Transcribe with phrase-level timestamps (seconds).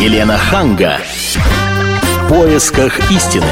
[0.00, 0.98] Елена Ханга.
[2.02, 3.46] В поисках истины.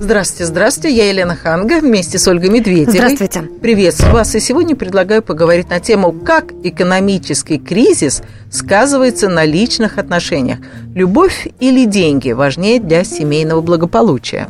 [0.00, 0.96] Здравствуйте, здравствуйте.
[0.96, 2.92] Я Елена Ханга вместе с Ольгой Медведевой.
[2.92, 3.42] Здравствуйте.
[3.62, 4.34] Приветствую вас.
[4.34, 10.58] И сегодня предлагаю поговорить на тему, как экономический кризис сказывается на личных отношениях.
[10.94, 14.48] Любовь или деньги важнее для семейного благополучия?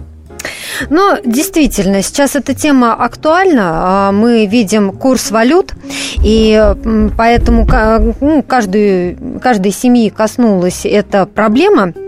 [0.91, 4.09] Но действительно, сейчас эта тема актуальна.
[4.09, 5.75] А, мы видим курс валют,
[6.23, 6.75] и
[7.17, 7.67] поэтому
[8.21, 11.93] ну, каждую, каждой семьи коснулась эта проблема–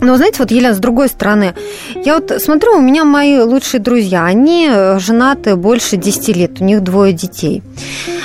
[0.00, 1.54] но, знаете, вот, Елена, с другой стороны,
[2.04, 6.82] я вот смотрю, у меня мои лучшие друзья, они женаты больше 10 лет, у них
[6.82, 7.62] двое детей.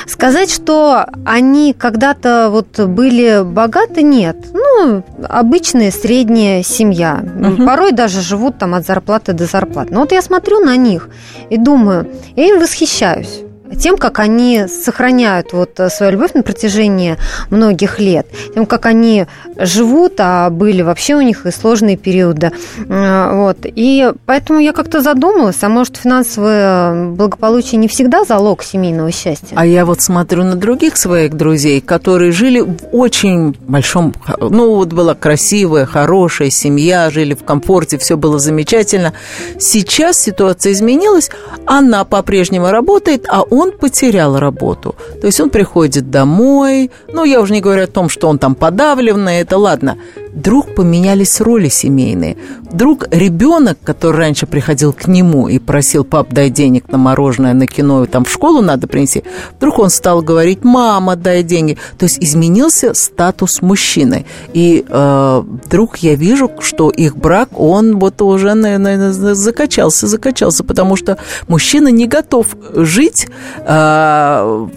[0.05, 4.37] Сказать, что они когда-то вот были богаты, нет.
[4.53, 7.23] Ну, обычная средняя семья.
[7.23, 7.65] Угу.
[7.65, 9.93] Порой даже живут там от зарплаты до зарплаты.
[9.93, 11.09] Но вот я смотрю на них
[11.49, 13.43] и думаю, я им восхищаюсь
[13.79, 17.17] тем, как они сохраняют вот э, свою любовь на протяжении
[17.49, 19.25] многих лет, тем, как они
[19.57, 22.51] живут, а были вообще у них и сложные периоды.
[22.87, 23.57] Вот.
[23.63, 29.55] И поэтому я как-то задумалась, а может, финансовое благополучие не всегда залог семейного счастья?
[29.55, 34.13] А я вот смотрю на других своих друзей, которые жили в очень большом...
[34.39, 39.13] Ну, вот была красивая, хорошая семья, жили в комфорте, все было замечательно.
[39.59, 41.29] Сейчас ситуация изменилась,
[41.65, 44.95] она по-прежнему работает, а он он потерял работу.
[45.21, 48.55] То есть он приходит домой, ну, я уже не говорю о том, что он там
[48.55, 49.97] подавленный, это ладно
[50.33, 52.37] вдруг поменялись роли семейные.
[52.71, 57.67] Вдруг ребенок, который раньше приходил к нему и просил, пап, дай денег на мороженое, на
[57.67, 59.23] кино, там в школу надо принести,
[59.57, 61.77] вдруг он стал говорить, мама, дай деньги.
[61.97, 64.25] То есть изменился статус мужчины.
[64.53, 70.95] И э, вдруг я вижу, что их брак, он вот уже, наверное, закачался, закачался, потому
[70.95, 71.17] что
[71.47, 73.27] мужчина не готов жить
[73.65, 74.67] э,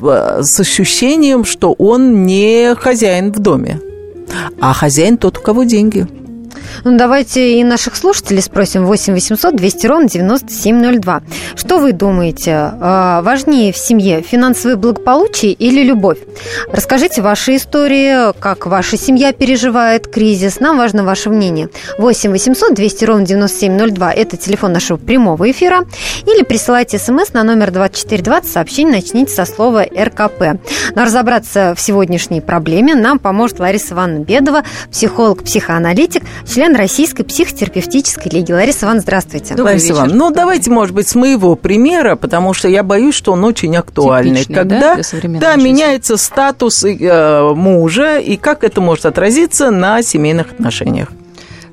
[0.42, 3.80] с ощущением, что он не хозяин в доме
[4.60, 6.06] а хозяин тот, у кого деньги.
[6.84, 8.86] Ну, давайте и наших слушателей спросим.
[8.86, 11.22] 8 800 200 ровно 9702.
[11.54, 16.18] Что вы думаете, а, важнее в семье финансовое благополучие или любовь?
[16.72, 20.60] Расскажите ваши истории, как ваша семья переживает кризис.
[20.60, 21.68] Нам важно ваше мнение.
[21.98, 24.12] 8 800 200 ровно 9702.
[24.12, 25.84] Это телефон нашего прямого эфира.
[26.26, 28.50] Или присылайте смс на номер 2420.
[28.50, 30.60] Сообщение начните со слова РКП.
[30.94, 38.52] Но разобраться в сегодняшней проблеме нам поможет Лариса Ивановна Бедова, психолог-психоаналитик, член Российской психотерапевтической лиги.
[38.52, 39.54] Лариса Ивановна, здравствуйте.
[39.54, 43.32] Добрый Лариса Ивановна, ну давайте, может быть, с моего примера, потому что я боюсь, что
[43.32, 44.36] он очень актуальный.
[44.36, 50.52] Типичный, Когда да, да, меняется статус э, мужа, и как это может отразиться на семейных
[50.52, 51.08] отношениях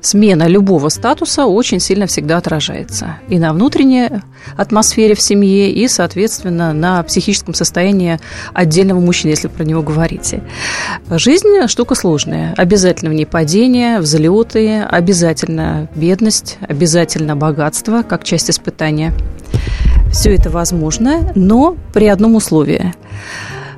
[0.06, 4.08] смена любого статуса очень сильно всегда отражается и на внутренней
[4.56, 8.18] атмосфере в семье, и, соответственно, на психическом состоянии
[8.52, 10.42] отдельного мужчины, если про него говорите.
[11.08, 12.54] Жизнь– штука сложная.
[12.56, 19.12] Обязательно в ней падение, взлеты, обязательно бедность, обязательно богатство, как часть испытания.
[20.12, 22.94] Все это возможно, но при одном условии.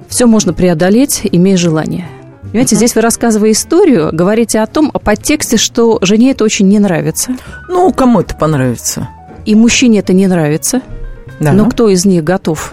[0.09, 2.09] Все можно преодолеть, имея желание–
[2.57, 2.79] Понимаете, uh-huh.
[2.79, 7.37] здесь вы, рассказывая историю, говорите о том, о подтексте, что жене это очень не нравится.
[7.69, 9.11] Ну, кому это понравится?
[9.45, 10.81] И мужчине это не нравится.
[11.39, 11.53] Да.
[11.53, 12.73] Но кто из них готов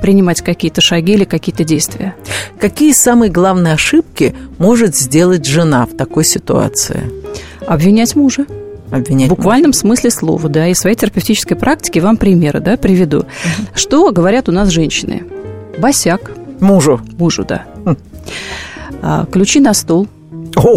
[0.00, 2.14] принимать какие-то шаги или какие-то действия?
[2.60, 7.10] Какие самые главные ошибки может сделать жена в такой ситуации?
[7.66, 8.46] Обвинять мужа.
[8.92, 9.80] Обвинять в буквальном мужа.
[9.80, 13.18] смысле слова, да, и своей терапевтической практике вам примеры, да, приведу.
[13.18, 13.26] Угу.
[13.74, 15.24] Что говорят у нас женщины?
[15.76, 16.30] Босяк.
[16.60, 17.00] Мужу.
[17.18, 17.64] Мужу, да.
[17.84, 17.96] Хм.
[19.06, 20.08] А, ключи на стол,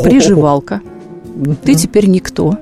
[0.04, 0.82] приживалка.
[1.64, 2.58] Ты теперь никто.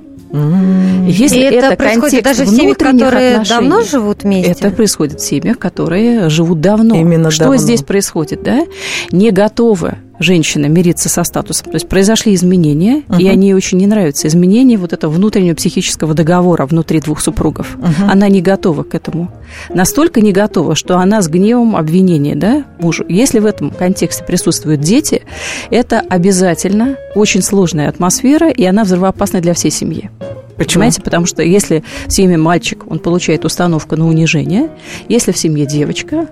[1.07, 4.51] Если и это, это происходит даже в семьях, которые давно живут вместе?
[4.51, 6.95] Это происходит в семьях, которые живут давно.
[6.95, 7.57] Именно Что давно.
[7.57, 8.65] здесь происходит, да?
[9.11, 11.71] Не готовы женщина мириться со статусом.
[11.71, 13.21] То есть произошли изменения, uh-huh.
[13.21, 14.27] и они ей очень не нравятся.
[14.27, 17.77] Изменения вот этого внутреннего психического договора внутри двух супругов.
[17.77, 18.11] Uh-huh.
[18.11, 19.31] Она не готова к этому.
[19.69, 23.05] Настолько не готова, что она с гневом обвинения да, мужу.
[23.07, 25.23] Если в этом контексте присутствуют дети,
[25.69, 30.09] это обязательно очень сложная атмосфера, и она взрывоопасна для всей семьи.
[30.57, 30.81] Почему?
[30.81, 34.69] Понимаете, потому что если в семье мальчик, он получает установку на унижение,
[35.09, 36.27] если в семье девочка,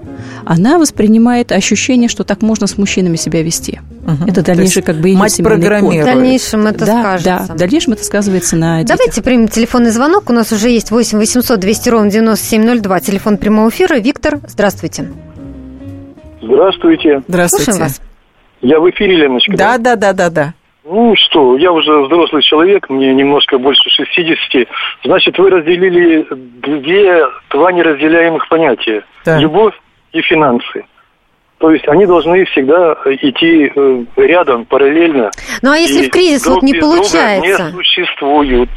[0.45, 3.81] она воспринимает ощущение, что так можно с мужчинами себя вести.
[4.05, 4.29] Угу.
[4.29, 6.03] Это дальнейшее как бы ее мать программирует.
[6.03, 7.45] В дальнейшем это да, скажется.
[7.47, 8.97] Да, в дальнейшем это сказывается на детях.
[8.97, 10.29] Давайте примем телефонный звонок.
[10.29, 13.95] У нас уже есть 8 800 200 ровно 9702, телефон прямого эфира.
[13.95, 15.09] Виктор, здравствуйте.
[16.41, 17.23] Здравствуйте.
[17.27, 17.65] Здравствуйте.
[17.65, 18.01] Слушаем вас.
[18.61, 19.57] Я в эфире, Леночка.
[19.57, 20.53] Да, да, да, да, да.
[20.85, 24.67] Ну что, я уже взрослый человек, мне немножко больше 60.
[25.05, 29.05] Значит, вы разделили две, два неразделяемых понятия.
[29.25, 29.39] Да.
[29.39, 29.73] Любовь
[30.11, 30.85] и финансы.
[31.59, 35.31] То есть они должны всегда идти э, рядом, параллельно.
[35.61, 37.63] Ну а если И в кризис друг вот не получается?
[37.63, 38.69] Не существуют.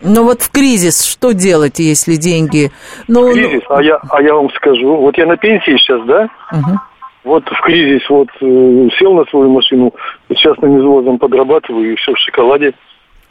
[0.00, 2.70] Ну вот в кризис что делать, если деньги...
[3.08, 6.28] Ну, Кризис, а я, а я вам скажу, вот я на пенсии сейчас, да?
[6.52, 6.80] Мгм.
[7.26, 9.92] Вот в кризис вот э, сел на свою машину,
[10.32, 12.72] частным извозом подрабатываю и все в шоколаде.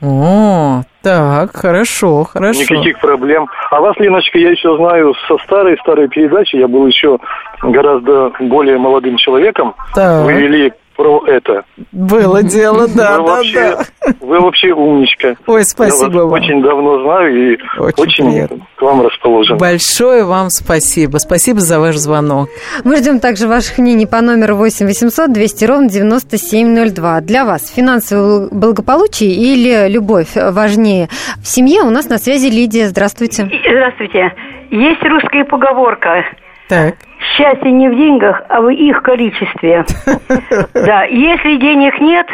[0.02, 2.60] О, так, хорошо, хорошо.
[2.60, 3.48] Никаких проблем.
[3.72, 6.58] А вас, Леночка, я еще знаю со старой-старой передачи.
[6.58, 7.20] Я был еще
[7.62, 9.74] гораздо более молодым человеком.
[9.94, 10.26] Так.
[10.26, 11.64] Вы вели про это.
[11.92, 14.14] Было дело, да, вы, да, вообще, да.
[14.22, 15.36] вы вообще умничка.
[15.48, 16.44] Ой, спасибо я вас вам.
[16.44, 18.68] очень давно знаю и Очень очень, приятно.
[18.76, 19.58] к вам расположен.
[19.58, 21.18] Большое вам спасибо.
[21.18, 22.50] Спасибо за ваш звонок.
[22.84, 27.22] Мы ждем также ваших мнений по номеру 8 800 200 ровно 9702.
[27.22, 31.10] Для вас финансовое благополучие или любовь важнее
[31.42, 31.82] в семье?
[31.82, 32.88] У нас на связи Лидия.
[32.88, 33.50] Здравствуйте.
[33.68, 34.34] Здравствуйте.
[34.72, 36.24] Есть русская поговорка.
[36.68, 36.96] Так.
[37.38, 39.86] Счастье не в деньгах, а в их количестве.
[40.74, 42.28] Да, если денег нет,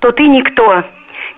[0.00, 0.84] то ты никто.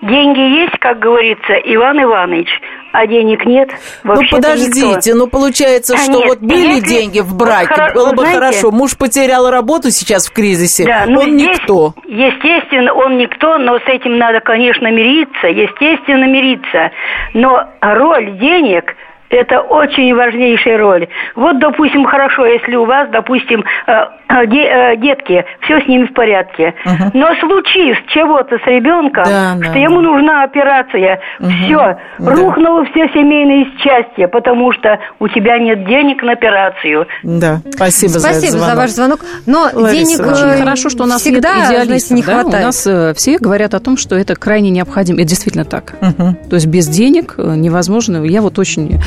[0.01, 2.47] Деньги есть, как говорится, Иван Иванович,
[2.91, 3.69] а денег нет,
[4.03, 7.93] Ну вообще подождите, ну получается, А, что нет, вот были если- деньги в браке, Хоро-
[7.93, 8.71] было бы знаете- хорошо.
[8.71, 11.93] Муж потерял работу сейчас в кризисе, Да, ну он здесь, никто.
[12.07, 16.91] Естественно, он никто, но с этим надо, конечно, мириться, естественно, мириться.
[17.33, 18.95] Но роль денег
[19.31, 21.07] это очень важнейшая роль.
[21.35, 23.91] Вот, допустим, хорошо, если у вас, допустим, э,
[24.29, 26.73] э, де- э, детки, все с ними в порядке.
[27.13, 30.09] Но случись чего-то с ребенком, Да, да, что ему да.
[30.09, 32.31] нужна операция, все, Да.
[32.31, 37.07] рухнуло все семейные счастья, потому что у тебя нет денег на операцию.
[37.23, 38.77] Да, спасибо, за, Спасибо за, звонок.
[38.77, 39.19] ваш звонок.
[39.45, 42.41] Но Лариса денег Очень хорошо, что у нас всегда, нет знаете, не да?
[42.41, 42.63] хватает.
[42.63, 45.19] У нас все говорят о том, что это крайне необходимо.
[45.19, 45.93] Это действительно так.
[46.01, 46.35] Мгм.
[46.49, 48.23] То есть без денег невозможно.
[48.23, 48.99] Я вот очень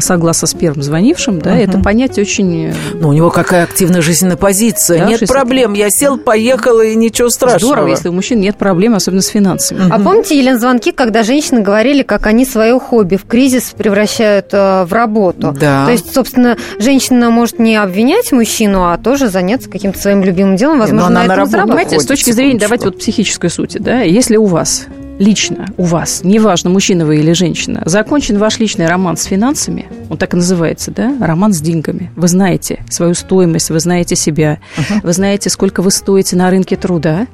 [0.00, 4.36] согласна с первым звонившим, да, это понятие очень э, Ну, у него какая активная жизненная
[4.36, 5.00] позиция.
[5.00, 5.36] Да, Нет 60.
[5.36, 5.72] проблем.
[5.74, 7.74] Я сел, поехал, и ничего страшного.
[7.74, 9.82] здорово, если у мужчин нет проблем, особенно с финансами.
[9.90, 14.84] А помните, Елена, звонки, когда женщины говорили, как они свое хобби в кризис превращают э,
[14.84, 15.54] в работу?
[15.58, 15.86] Да.
[15.86, 20.78] То есть, собственно, женщина может не обвинять мужчину, а тоже заняться каким-то своим любимым делом,
[20.78, 21.68] возможно, она на на этом работу.
[21.68, 22.68] Понимаете, с точки зрения, секундочку.
[22.68, 24.86] давайте вот психической сути, да, если у вас
[25.22, 30.18] лично, у вас, неважно, мужчина вы или женщина, закончен ваш личный роман с финансами, он
[30.18, 32.10] так и называется, да, роман с деньгами.
[32.16, 34.58] Вы знаете свою стоимость, вы знаете себя,
[35.02, 37.28] вы знаете, сколько вы стоите на рынке труда,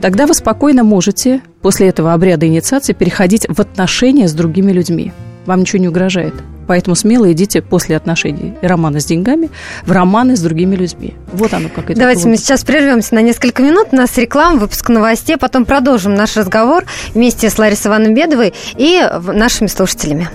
[0.00, 5.12] тогда вы спокойно можете после этого обряда инициации переходить в отношения с другими людьми.
[5.46, 6.34] Вам ничего не угрожает.
[6.66, 9.50] Поэтому смело идите после отношений и романа с деньгами
[9.84, 11.14] в романы с другими людьми.
[11.32, 11.98] Вот оно как идет.
[11.98, 12.40] Давайте мы Вот.
[12.40, 13.88] сейчас прервемся на несколько минут.
[13.90, 19.02] У нас реклама, выпуск новостей, потом продолжим наш разговор вместе с Ларисой Ивановной Бедовой и
[19.32, 20.28] нашими слушателями.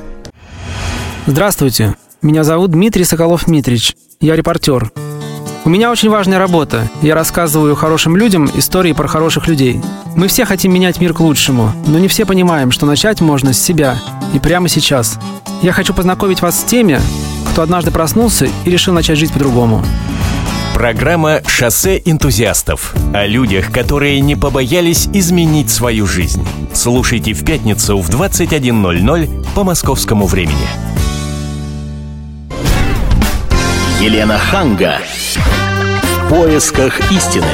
[1.25, 4.91] Здравствуйте, меня зовут Дмитрий Соколов-Митрич, я репортер.
[5.63, 6.87] У меня очень важная работа.
[7.01, 9.81] Я рассказываю хорошим людям истории про хороших людей.
[10.15, 13.59] Мы все хотим менять мир к лучшему, но не все понимаем, что начать можно с
[13.59, 13.97] себя
[14.33, 15.19] и прямо сейчас.
[15.61, 16.99] Я хочу познакомить вас с теми,
[17.51, 19.83] кто однажды проснулся и решил начать жить по-другому.
[20.73, 26.45] Программа «Шоссе энтузиастов» о людях, которые не побоялись изменить свою жизнь.
[26.73, 30.67] Слушайте в пятницу в 21.00 по московскому времени.
[34.01, 34.99] Елена Ханга.
[36.25, 37.47] В поисках истины.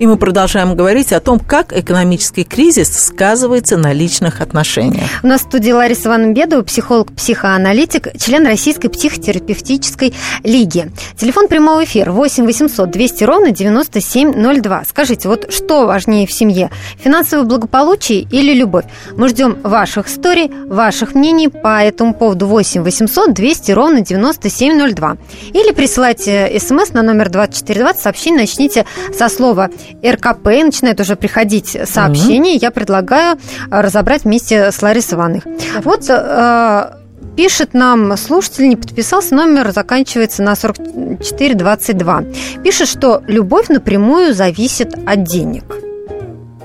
[0.00, 5.10] И мы продолжаем говорить о том, как экономический кризис сказывается на личных отношениях.
[5.22, 10.90] У нас в студии Лариса Ивановна Бедова, психолог-психоаналитик, член Российской психотерапевтической лиги.
[11.18, 14.84] Телефон прямого эфира 8 800 200 ровно 9702.
[14.88, 16.70] Скажите, вот что важнее в семье?
[16.96, 18.86] Финансовое благополучие или любовь?
[19.18, 25.18] Мы ждем ваших историй, ваших мнений по этому поводу 8 800 200 ровно 9702.
[25.52, 29.68] Или присылайте смс на номер 2420, сообщение начните со слова
[30.04, 32.56] РКП, и начинает уже приходить сообщения.
[32.56, 33.38] Я предлагаю э,
[33.80, 35.42] разобрать вместе с Ларисой Ивановной.
[35.84, 36.90] Вот э,
[37.36, 42.24] пишет нам слушатель, не подписался, номер заканчивается на 4422.
[42.62, 45.64] Пишет, что любовь напрямую зависит от денег.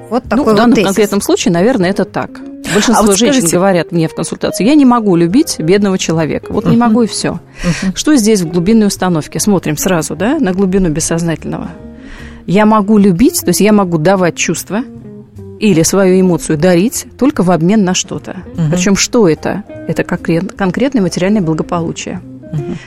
[0.09, 0.87] Вот Ну, такой в вот данном тезис.
[0.87, 2.29] конкретном случае, наверное, это так.
[2.73, 6.51] Большинство А вот женщин скажите- говорят мне в консультации, я не могу любить бедного человека.
[6.51, 7.39] Вот не могу и все.
[7.95, 9.39] Что здесь в глубинной установке?
[9.39, 11.69] Смотрим сразу, да, на глубину бессознательного.
[12.45, 14.83] Я могу любить, то есть я могу давать чувства
[15.59, 18.37] или свою эмоцию дарить только в обмен на что-то.
[18.71, 19.63] Причем что это?
[19.87, 22.21] Это конкрет- конкретное материальное благополучие.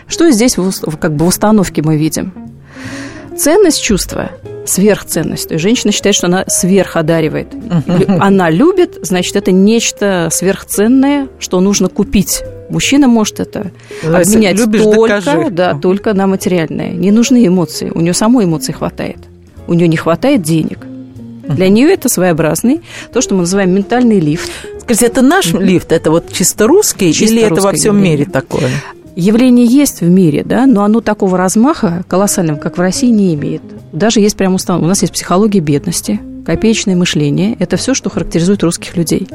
[0.07, 0.57] Что здесь
[1.01, 2.33] как бы в установке мы видим?
[3.37, 4.31] Ценность чувства
[4.69, 5.49] сверхценность.
[5.49, 7.49] То есть женщина считает, что она сверходаривает.
[8.21, 12.43] Она любит, значит, это нечто сверхценное, что нужно купить.
[12.69, 13.71] Мужчина может это
[14.05, 15.51] Лайса, обменять любишь, только, докажи.
[15.51, 16.91] да, только на материальное.
[16.91, 17.91] Не нужны эмоции.
[17.95, 19.17] У нее самой эмоций хватает.
[19.69, 20.81] У нее не хватает денег.
[21.49, 22.81] Для нее это своеобразный,
[23.13, 24.51] то, что мы называем ментальный лифт.
[24.81, 28.19] Скажите, это наш лифт, это вот чисто русский, Чисто или это во всем явление.
[28.19, 28.71] мире такое?
[29.17, 33.63] Явление есть в мире, да, но оно такого размаха колоссального, как в России, не имеет.
[33.93, 34.85] Даже есть прям установ...
[34.85, 37.57] У нас есть психология бедности, копеечное мышление.
[37.59, 39.29] Это все, что характеризует русских людей.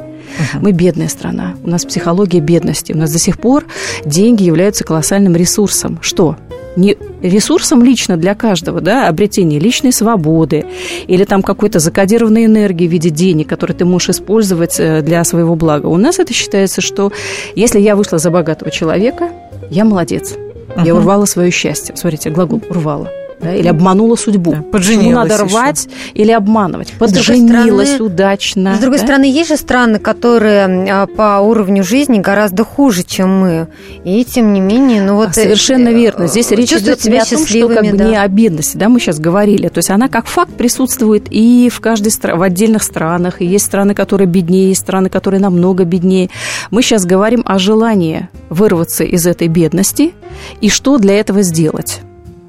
[0.61, 1.55] Мы бедная страна.
[1.63, 2.93] У нас психология бедности.
[2.93, 3.65] У нас до сих пор
[4.05, 5.99] деньги являются колоссальным ресурсом.
[6.01, 6.37] Что?
[6.75, 10.65] Не ресурсом лично для каждого, да, обретение личной свободы
[11.07, 15.55] или там какой-то закодированной энергии в виде денег, которые ты можешь использовать э, для своего
[15.55, 15.87] блага.
[15.87, 17.11] У нас это считается, что
[17.55, 19.29] если я вышла за богатого человека,
[19.69, 20.35] я молодец.
[20.83, 21.95] Я урвала свое счастье.
[21.95, 23.09] Смотрите, глагол урвала.
[23.43, 24.51] Да, или обманула судьбу.
[24.51, 25.43] Да, подженилась надо еще.
[25.43, 26.93] рвать или обманывать?
[26.99, 28.75] Подженилась стороны- удачно.
[28.75, 29.03] С другой да?
[29.05, 33.67] стороны, есть же страны, которые а, по уровню жизни гораздо хуже, чем мы.
[34.03, 35.29] И тем не менее, ну вот...
[35.29, 36.27] А, Совершенно э, верно.
[36.27, 38.03] Здесь речь идет себя о том, что как бы да.
[38.05, 39.67] не о бедности, да, мы сейчас говорили.
[39.67, 43.41] То есть она как факт присутствует и в каждой в отдельных странах.
[43.41, 46.29] И есть страны, которые беднее, есть страны, которые намного беднее.
[46.71, 50.13] Мы сейчас говорим о желании вырваться из этой бедности
[50.61, 52.01] и что для этого сделать.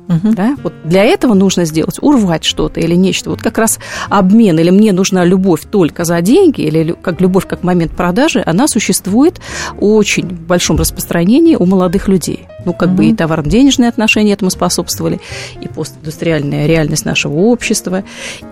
[0.08, 0.56] Да?
[0.62, 3.30] Вот для этого нужно сделать, урвать что-то или нечто.
[3.30, 7.62] Вот как раз обмен, или мне нужна любовь только за деньги, или как любовь как
[7.62, 9.40] момент продажи, она существует
[9.80, 12.46] очень в большом распространении у молодых людей.
[12.64, 15.20] Ну, как бы и товарно-денежные отношения этому способствовали,
[15.60, 18.04] и постиндустриальная реальность нашего общества,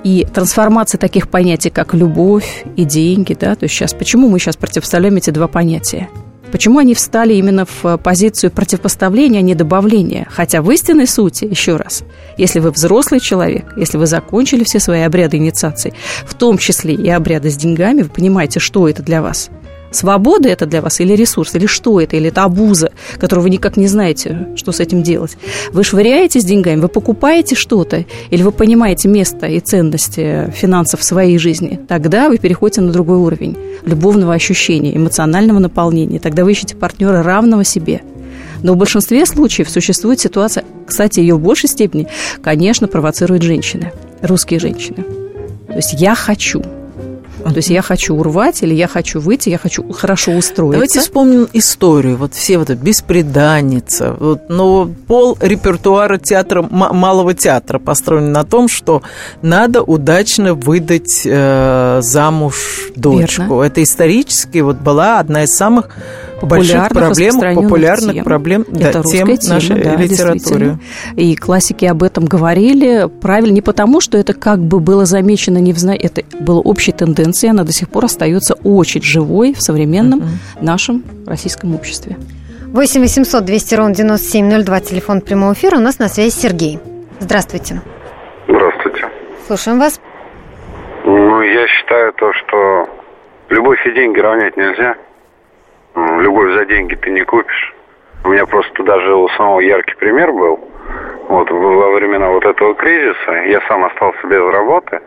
[0.04, 3.36] и трансформация таких понятий, как любовь и деньги.
[3.38, 3.54] Да?
[3.54, 6.08] То есть сейчас, почему мы сейчас противоставляем эти два понятия?
[6.52, 10.26] Почему они встали именно в позицию противопоставления, а не добавления?
[10.30, 12.04] Хотя в истинной сути, еще раз,
[12.36, 15.94] если вы взрослый человек, если вы закончили все свои обряды инициации,
[16.26, 19.48] в том числе и обряды с деньгами, вы понимаете, что это для вас.
[19.92, 23.76] Свобода это для вас или ресурс, или что это, или это обуза, которую вы никак
[23.76, 25.36] не знаете, что с этим делать.
[25.72, 31.04] Вы швыряете с деньгами, вы покупаете что-то, или вы понимаете место и ценности финансов в
[31.04, 36.18] своей жизни, тогда вы переходите на другой уровень любовного ощущения, эмоционального наполнения.
[36.18, 38.00] Тогда вы ищете партнера равного себе.
[38.62, 42.06] Но в большинстве случаев существует ситуация, кстати, ее в большей степени,
[42.42, 45.04] конечно, провоцируют женщины, русские женщины.
[45.66, 46.62] То есть я хочу.
[47.50, 50.78] То есть я хочу урвать, или я хочу выйти, я хочу хорошо устроиться.
[50.78, 52.16] Давайте вспомним историю.
[52.16, 54.16] Вот все вот это «Беспреданница».
[54.18, 59.02] Вот, но пол репертуара театра, малого театра построен на том, что
[59.42, 63.42] надо удачно выдать э, замуж дочку.
[63.42, 63.62] Верно.
[63.62, 65.90] Это исторически вот была одна из самых
[66.46, 68.24] больших популярных, проблем, популярных тем.
[68.24, 70.38] проблем да, Это тем тема, нашей да, литературе.
[70.38, 70.80] действительно.
[71.16, 73.08] И классики об этом говорили.
[73.20, 75.94] Правильно, не потому, что это как бы было замечено не в зна...
[75.94, 80.22] Это было общей тенденцией, она до сих пор остается очень живой в современном
[80.60, 82.16] нашем российском обществе.
[82.72, 85.76] 8 800 200 ровно 9702, телефон прямого эфира.
[85.76, 86.78] У нас на связи Сергей.
[87.20, 87.82] Здравствуйте.
[88.48, 89.08] Здравствуйте.
[89.46, 90.00] Слушаем вас.
[91.04, 92.88] Ну, я считаю то, что
[93.50, 94.94] любовь и деньги равнять нельзя.
[95.94, 97.74] Любовь за деньги ты не купишь.
[98.24, 100.60] У меня просто даже у самого яркий пример был.
[101.28, 105.00] Вот во времена вот этого кризиса я сам остался без работы.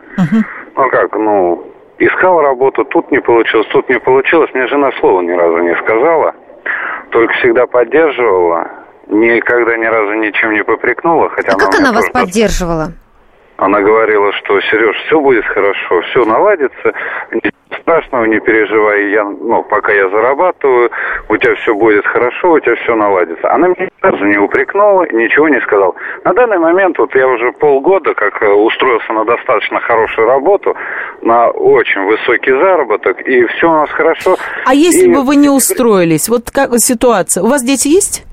[0.76, 4.50] Ну как, ну, искал работу, тут не получилось, тут не получилось.
[4.54, 6.34] Мне жена слова ни разу не сказала.
[7.10, 8.68] Только всегда поддерживала.
[9.08, 11.28] Никогда ни разу ничем не попрекнула.
[11.30, 12.88] Хотя А как у меня она вас поддерживала?
[13.58, 16.92] Она говорила, что Сереж, все будет хорошо, все наладится,
[17.32, 20.90] ничего страшного, не переживай, я, ну, пока я зарабатываю,
[21.28, 23.50] у тебя все будет хорошо, у тебя все наладится.
[23.50, 25.94] Она меня ни разу не упрекнула, ничего не сказала.
[26.24, 30.76] На данный момент вот я уже полгода как э, устроился на достаточно хорошую работу,
[31.22, 34.36] на очень высокий заработок, и все у нас хорошо.
[34.66, 37.42] А если И- бы вы не устроились, вот как ситуация?
[37.42, 38.26] У вас дети есть?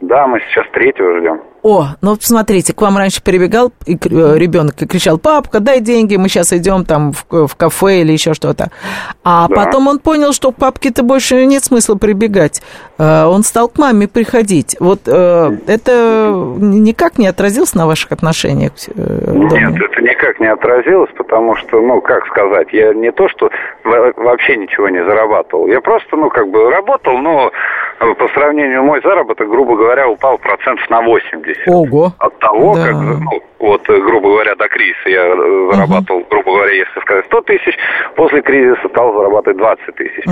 [0.00, 1.40] Да, мы сейчас третьего ждем.
[1.62, 3.98] О, ну смотрите, к вам раньше прибегал и э,
[4.38, 8.32] ребенок и кричал, папка, дай деньги, мы сейчас идем там в, в кафе или еще
[8.34, 8.70] что-то.
[9.24, 9.54] А Да.
[9.54, 12.62] потом он понял, что к папке-то больше нет смысла прибегать.
[12.98, 14.76] Э, Он стал к маме приходить.
[14.78, 18.72] Вот э, это никак не отразилось на ваших отношениях?
[18.96, 23.50] Нет, это никак не отразилось, потому что, ну, как сказать, я не то, что
[23.84, 25.66] во- вообще ничего не зарабатывал.
[25.66, 27.50] Я просто, ну, как бы работал, но
[28.14, 31.68] по сравнению мой заработок, грубо говоря, упал процентов на 80.
[31.68, 32.12] Ого.
[32.18, 32.86] От того, Да.
[32.86, 37.24] как, ну, вот, э, грубо говоря, до кризиса я э, зарабатывал, грубо говоря, если сказать
[37.26, 37.76] 100 тысяч,
[38.14, 40.24] после кризиса стал зарабатывать 20 тысяч.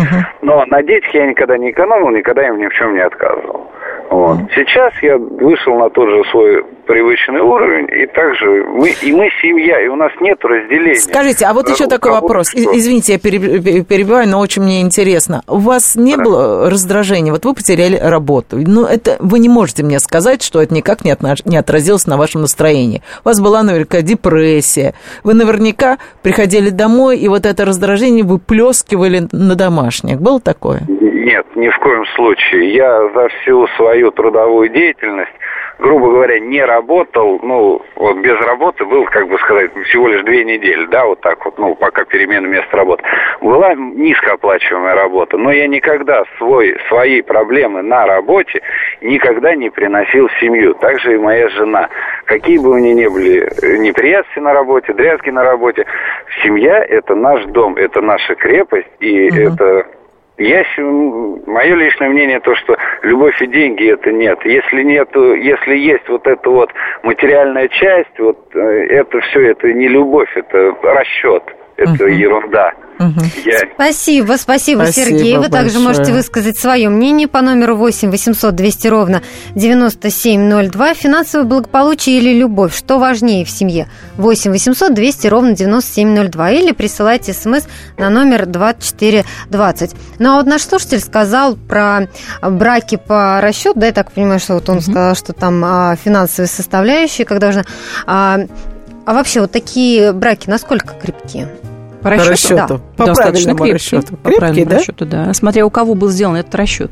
[0.42, 3.70] Но на детях я никогда не экономил, никогда им ни в чем не отказывал.
[4.10, 4.38] Вот.
[4.54, 9.84] Сейчас я вышел на тот же свой привычный уровень, и также мы, и мы семья,
[9.84, 11.00] и у нас нет разделения.
[11.00, 12.48] Скажите, а вот еще такой вопрос.
[12.48, 12.76] Что?
[12.76, 15.42] Извините, я перебиваю, но очень мне интересно.
[15.46, 16.22] У вас не да.
[16.22, 17.32] было раздражения?
[17.32, 18.56] Вот вы потеряли работу.
[18.58, 22.16] Ну, это вы не можете мне сказать, что это никак не, отна- не отразилось на
[22.16, 23.02] вашем настроении.
[23.24, 24.94] У вас была наверняка депрессия.
[25.24, 30.20] Вы наверняка приходили домой, и вот это раздражение выплескивали на домашних.
[30.20, 30.82] Было такое?
[30.88, 32.74] Нет, ни в коем случае.
[32.74, 35.32] Я за всю свою трудовую деятельность
[35.78, 40.44] грубо говоря, не работал, ну, вот без работы был, как бы сказать, всего лишь две
[40.44, 43.02] недели, да, вот так вот, ну, пока перемена места работы.
[43.40, 48.62] Была низкооплачиваемая работа, но я никогда свой, свои проблемы на работе
[49.00, 50.74] никогда не приносил в семью.
[50.74, 51.88] Также и моя жена.
[52.24, 55.86] Какие бы у нее ни были неприятности на работе, дрязги на работе,
[56.42, 59.54] семья– это наш дом, это наша крепость, и угу.
[59.54, 59.86] это
[60.38, 64.38] я, мое личное мнение то, что любовь и деньги это нет.
[64.44, 66.70] Если нет, если есть вот эта вот
[67.02, 71.42] материальная часть, вот э, это все, это не любовь, это расчет,
[71.76, 72.04] это угу.
[72.04, 72.72] ерунда.
[72.98, 73.20] Угу.
[73.44, 73.60] Я...
[73.74, 75.34] Спасибо, спасибо, спасибо, Сергей.
[75.36, 75.62] Вы большое.
[75.62, 79.22] также можете высказать свое мнение по номеру 8 800 200 ровно
[79.54, 80.94] 9702.
[80.94, 82.74] Финансовое благополучие или любовь?
[82.74, 83.88] Что важнее в семье?
[84.16, 86.50] 8 800 200 ровно 9702.
[86.52, 87.66] Или присылайте смс
[87.98, 89.94] на номер 2420.
[90.18, 92.08] Ну, а вот наш слушатель сказал про
[92.42, 93.78] браки по расчету.
[93.78, 94.84] Да, я так понимаю, что вот он угу.
[94.84, 97.64] сказал, что там а, финансовые составляющие, как должны...
[98.06, 98.38] А,
[99.06, 101.48] а вообще, вот такие браки насколько крепкие?
[102.02, 102.26] По расчету?
[102.26, 102.66] По расчету.
[102.68, 102.80] Да.
[102.96, 103.72] По Достаточно крепкий.
[103.72, 104.16] расчету.
[104.16, 104.78] По правильному да?
[104.78, 105.34] расчету, да.
[105.34, 106.90] Смотря у кого был сделан этот расчет.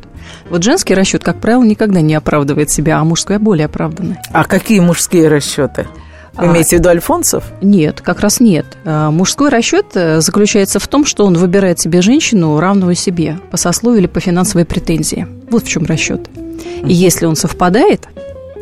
[0.49, 4.17] Вот женский расчет, как правило, никогда не оправдывает себя, а мужской более оправданный.
[4.33, 5.87] А какие мужские расчеты?
[6.35, 7.45] Вы а, имеете в виду Альфонсов?
[7.63, 8.67] Нет, как раз нет.
[8.85, 13.57] А, мужской расчет э, заключается в том, что он выбирает себе женщину, равную себе, по
[13.57, 15.29] сословию или по финансовой претензии.
[15.51, 16.29] Вот в чем расчет.
[16.85, 18.09] И если он совпадает,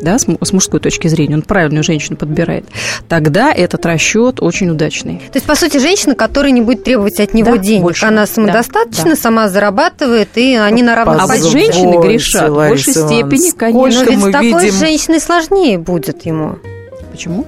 [0.03, 2.65] да, с, с мужской точки зрения, он правильную женщину подбирает,
[3.07, 5.17] тогда этот расчет очень удачный.
[5.31, 8.05] То есть, по сути, женщина, которая не будет требовать от него да, денег, больше.
[8.05, 12.93] она самодостаточна, да, сама зарабатывает, и они на равных А вот женщины грешат в большей
[12.93, 14.05] степени, конечно.
[14.05, 14.79] Но ведь с такой видим...
[14.79, 16.57] женщиной сложнее будет ему.
[17.11, 17.45] Почему?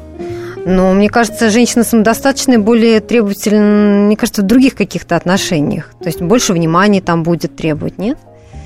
[0.66, 5.92] Ну, мне кажется, женщина самодостаточная более требовательна, мне кажется, в других каких-то отношениях.
[6.02, 8.18] То есть больше внимания там будет требовать, нет?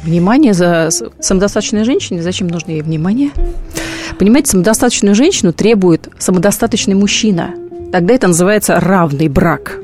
[0.03, 2.21] Внимание за самодостаточной женщине.
[2.21, 3.31] Зачем нужно ей внимание?
[4.17, 7.53] Понимаете, самодостаточную женщину требует самодостаточный мужчина.
[7.91, 9.79] Тогда это называется равный брак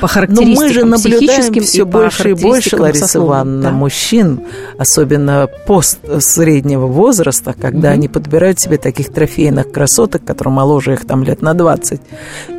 [0.00, 3.70] по характеристикам Но мы же наблюдаем все и больше и больше, Лариса Ивановна, да.
[3.70, 4.40] мужчин,
[4.78, 7.94] особенно пост среднего возраста, когда угу.
[7.94, 12.00] они подбирают себе таких трофейных красоток, которые моложе их там лет на 20.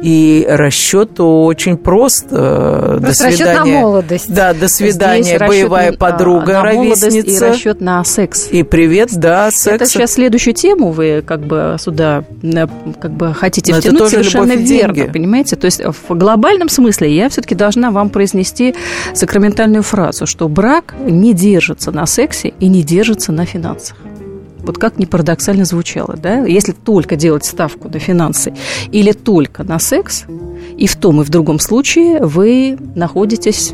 [0.01, 2.27] И расчет очень прост.
[2.31, 3.53] Э, Просто до свидания.
[3.53, 4.33] расчет на молодость.
[4.33, 7.47] Да, до свидания, Здесь боевая расчет, подруга, на ровесница.
[7.47, 8.47] И расчет на секс.
[8.51, 9.67] И привет, да, секс.
[9.67, 12.23] Это сейчас следующую тему вы как бы сюда
[12.99, 15.55] как бы хотите Но втянуть совершенно верно, понимаете?
[15.55, 18.75] То есть в глобальном смысле я все-таки должна вам произнести
[19.13, 23.97] сакраментальную фразу, что брак не держится на сексе и не держится на финансах.
[24.59, 26.45] Вот как не парадоксально звучало, да?
[26.45, 28.53] Если только делать ставку на финансы
[28.91, 30.23] или только на секс,
[30.77, 33.73] и в том и в другом случае вы находитесь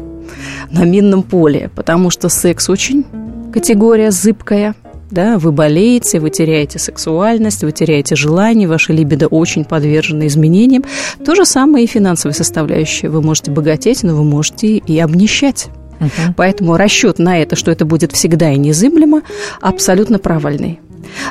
[0.71, 3.05] на минном поле, потому что секс очень
[3.53, 4.75] категория зыбкая–
[5.11, 10.83] да, вы болеете, вы теряете сексуальность, вы теряете желание, ваша либидо очень подвержена изменениям.
[11.25, 13.09] То же самое и финансовая составляющая.
[13.09, 15.69] Вы можете богатеть, но вы можете и обнищать.
[15.99, 16.33] Угу.
[16.37, 19.23] Поэтому расчет на это, что это будет всегда и незыблемо,
[19.61, 20.79] абсолютно провальный.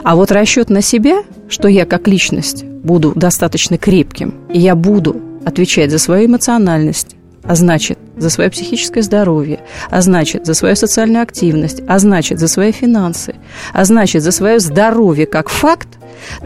[0.02, 5.20] А вот расчет на себя, что я как личность буду достаточно крепким, и я буду
[5.44, 11.22] отвечать за свою эмоциональность, а значит, за свое психическое здоровье, а значит, за свою социальную
[11.22, 13.34] активность, а значит, за свои финансы,
[13.72, 15.88] а значит, за свое здоровье как факт,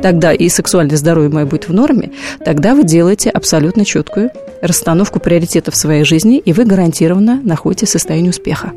[0.00, 2.10] тогда и сексуальное здоровье мое будет в норме,
[2.44, 4.30] тогда вы делаете абсолютно четкую
[4.60, 8.72] расстановку приоритетов в своей жизни, и вы гарантированно находитесь в состоянии успеха.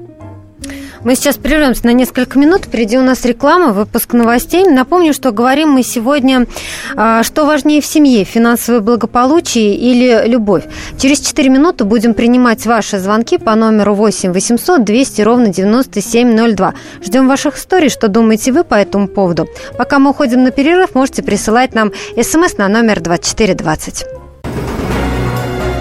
[1.06, 2.66] Мы сейчас прервемся на несколько минут.
[2.66, 4.66] Впереди у нас реклама, выпуск новостей.
[4.66, 6.48] Напомню, что говорим мы сегодня,
[6.96, 10.64] а, что важнее в семье, финансовое благополучие или любовь.
[10.98, 16.74] Через 4 минуты будем принимать ваши звонки по номеру 8 800 200 ровно 9702.
[17.04, 19.48] Ждем ваших историй, что думаете вы по этому поводу.
[19.78, 24.06] Пока мы уходим на перерыв, можете присылать нам смс на номер 2420.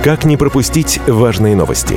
[0.04, 1.96] Как не пропустить важные новости?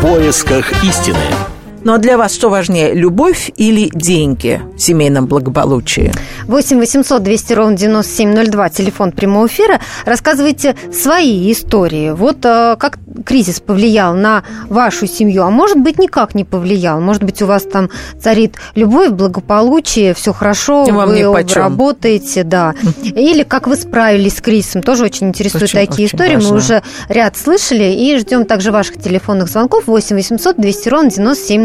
[0.00, 1.47] Поисках истины.
[1.84, 6.12] Ну а для вас что важнее, любовь или деньги в семейном благополучии?
[6.46, 9.80] 8 800 200 ровно 9702, телефон прямого эфира.
[10.04, 12.10] Рассказывайте свои истории.
[12.10, 17.00] Вот э, как кризис повлиял на вашу семью, а может быть никак не повлиял.
[17.00, 22.74] Может быть у вас там царит любовь, благополучие, все хорошо, Вам вы работаете, да.
[23.02, 24.82] Или как вы справились с кризисом.
[24.82, 26.34] Тоже очень интересуют Очень, такие очень истории.
[26.34, 26.50] важно.
[26.50, 31.10] Мы уже ряд слышали и ждем также ваших телефонных звонков 8 800 200 ровно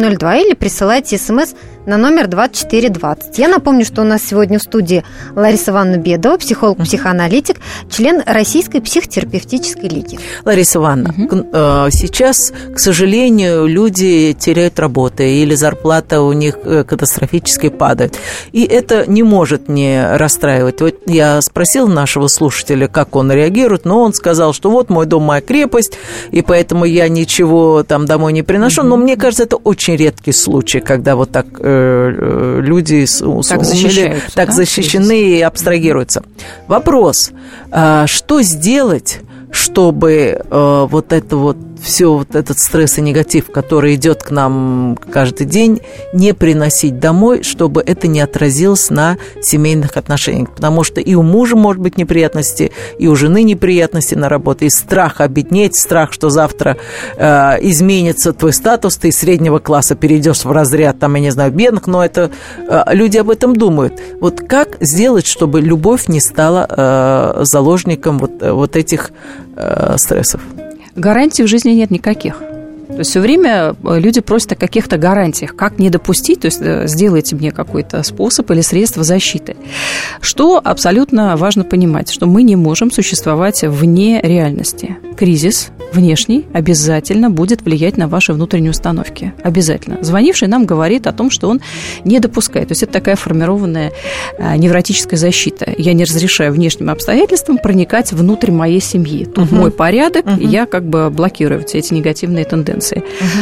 [0.04, 1.54] 9702 или присылайте смс
[1.86, 3.38] на номер 2420.
[3.40, 5.04] Я напомню, что у нас сегодня в студии
[5.36, 7.58] Лариса Ивановна Бедова, психолог-психоаналитик,
[7.90, 10.20] член Российской психотерапевтической лиги.
[10.46, 16.84] Лариса Ивановна, к- э, сейчас, к сожалению, люди теряют работы или зарплата у них э,
[16.84, 18.18] катастрофически падает.
[18.52, 20.82] И это не может не расстраивать.
[20.82, 25.24] Вот я спросила нашего слушателя, как он реагирует, но он сказал, что вот мой дом
[25.24, 25.98] моя крепость,
[26.32, 28.84] и поэтому я ничего там домой не приношу.
[28.84, 31.73] Но мне кажется, это очень редкий случай, когда вот так э,
[32.62, 36.24] люди с- с- Так защищаются, так да, защищены и абстрагируются.
[36.68, 37.32] Вопрос,
[37.72, 39.20] а, что сделать,
[39.52, 44.98] чтобы э, вот это вот все вот этот стресс и негатив, который идет к нам
[45.12, 45.82] каждый день,
[46.14, 50.52] не приносить домой, чтобы это не отразилось на семейных отношениях.
[50.56, 54.70] Потому что и у мужа может быть неприятности, и у жены неприятности на работе, и
[54.70, 56.78] страх обеднеть, страх, что завтра
[57.18, 61.52] э, изменится твой статус, ты из среднего класса перейдешь в разряд, там, я не знаю,
[61.52, 64.02] бедных, но это э, люди об этом думают.
[64.22, 69.12] Вот как сделать, чтобы любовь не стала э, заложником вот, э, вот этих
[69.58, 70.42] э, стрессов?
[70.96, 72.53] Гарантий в жизни нет никаких.
[72.94, 76.62] То есть все время э, люди просят о каких-то гарантиях, как не допустить, то есть
[76.62, 79.56] э, сделайте мне какой-то способ или средство защиты.
[80.22, 84.98] Что абсолютно важно понимать, что мы не можем существовать вне реальности.
[85.18, 89.34] Кризис внешний обязательно будет влиять на ваши внутренние установки.
[89.42, 89.98] Обязательно.
[90.02, 91.62] Звонивший нам говорит о том, что он
[92.04, 92.68] не допускает.
[92.68, 93.92] То есть это такая формированная
[94.38, 95.74] э, невротическая защита.
[95.78, 99.26] Я не разрешаю внешним обстоятельствам проникать внутрь моей семьи.
[99.26, 102.83] Тут мой порядок, и я как бы блокирую все эти негативные тенденции.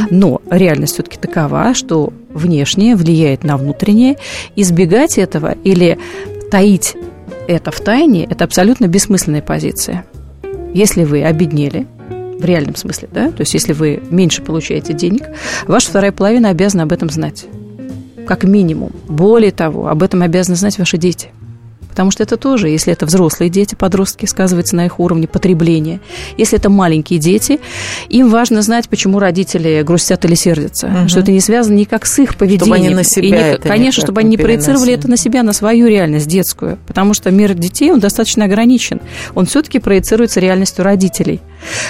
[0.10, 4.18] Но реальность все-таки такова, что внешнее влияет на внутреннее.
[4.56, 5.98] Избегать этого или
[6.50, 6.96] таить
[7.48, 10.06] это в тайне– это абсолютно бессмысленная позиция.
[10.74, 11.88] Если вы обеднели,
[12.42, 15.24] в реальном смысле, да, то есть если вы меньше получаете денег,
[15.68, 17.46] ваша вторая половина обязана об этом знать.
[18.26, 18.92] Как минимум.
[19.08, 21.30] Более того, об этом обязаны знать ваши дети.
[21.92, 26.00] Потому что это тоже, если это взрослые дети, подростки, сказывается на их уровне потребления.
[26.38, 27.60] Если это маленькие дети,
[28.10, 30.88] им важно знать, почему родители грустят или сердятся.
[30.88, 31.08] Мгм.
[31.10, 32.74] Что это не связано никак с их поведением.
[32.74, 35.54] они на И себя не- это Конечно, чтобы они не проецировали это на себя, на
[35.54, 36.80] свою реальность детскую.
[36.88, 39.02] Потому что мир детей, он достаточно ограничен.
[39.36, 41.42] Он все-таки проецируется реальностью родителей.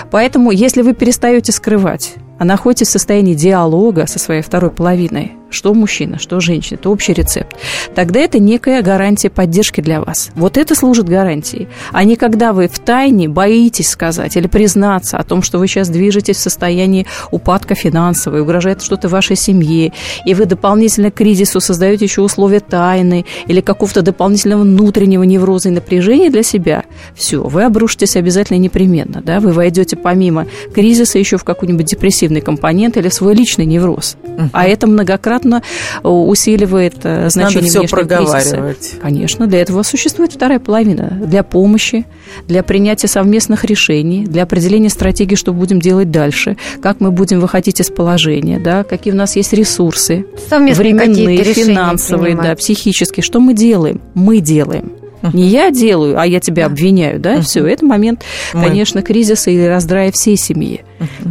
[0.10, 5.76] Поэтому, если вы перестаете скрывать, а находитесь в состоянии диалога со своей второй половиной, что
[5.76, 7.56] мужчина, что женщина, это общий рецепт,
[7.94, 10.32] тогда это некая гарантия поддержки для вас.
[10.34, 11.68] Вот это служит гарантией.
[11.92, 15.90] А не когда вы в тайне боитесь сказать или признаться о том, что вы сейчас
[15.90, 19.94] движетесь в состоянии упадка финансового, и угрожает что-то вашей семье,
[20.26, 25.72] и вы дополнительно к кризису создаете еще условия тайны или какого-то дополнительного внутреннего невроза и
[25.72, 29.22] напряжения для себя, все, вы обрушитесь обязательно непременно.
[29.22, 29.40] Да?
[29.40, 31.86] Вы войдете помимо кризиса еще в какой-нибудь
[32.32, 34.18] депрессивный компонент или свой личный невроз.
[34.54, 35.62] А это многократно
[36.04, 37.96] э, усиливает э, значение внешнего кризиса.
[37.96, 38.94] проговаривать.
[39.02, 41.20] Конечно, для этого существует вторая половина.
[41.26, 42.06] Для помощи,
[42.48, 47.80] для принятия совместных решений, для определения стратегии, что будем делать дальше, как мы будем выходить
[47.80, 53.24] из положения, да, какие у нас есть ресурсы, Совместные временные, финансовые, да, психические.
[53.24, 54.02] Что мы делаем?
[54.16, 55.01] Мы делаем.
[55.34, 60.12] Не я делаю, а я тебя обвиняю, да, все, это момент, конечно, кризиса или раздрая
[60.12, 60.84] всей семьи.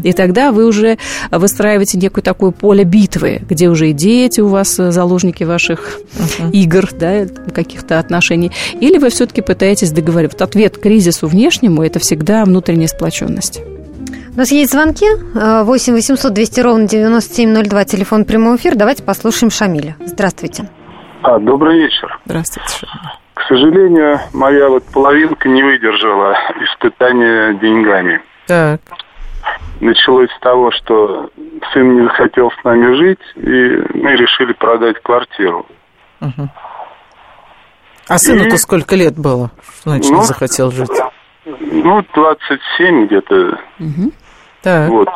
[0.02, 0.98] И тогда вы уже
[1.30, 6.00] выстраиваете некое такое поле битвы, где уже и дети у вас э, заложники ваших
[6.52, 8.50] игр, да, каких-то отношений.
[8.80, 10.36] Или вы все-таки пытаетесь договориться.
[10.38, 13.60] Вот ответ к кризису внешнему– это всегда внутренняя сплоченность.
[14.34, 15.06] У нас есть звонки.
[15.34, 18.74] Э, 8 800 200 ровно 9702, телефон прямого эфира.
[18.74, 19.96] Давайте послушаем Шамиля.
[20.04, 20.68] Здравствуйте.
[21.22, 22.18] А, добрый вечер.
[22.24, 23.10] Здравствуйте, Шамиль.
[23.50, 28.22] К сожалению, моя вот половинка не выдержала испытания деньгами.
[28.46, 28.80] Так.
[29.80, 31.30] Началось с того, что
[31.72, 35.66] сын не захотел с нами жить, и мы решили продать квартиру.
[36.20, 36.48] Мгм.
[38.06, 39.50] А сыну-то И- сколько лет было?
[39.80, 40.88] Что значит, Ну, не захотел жить?
[41.44, 43.58] Ну, 27 где-то,
[44.62, 44.90] Так.
[44.90, 45.08] вот.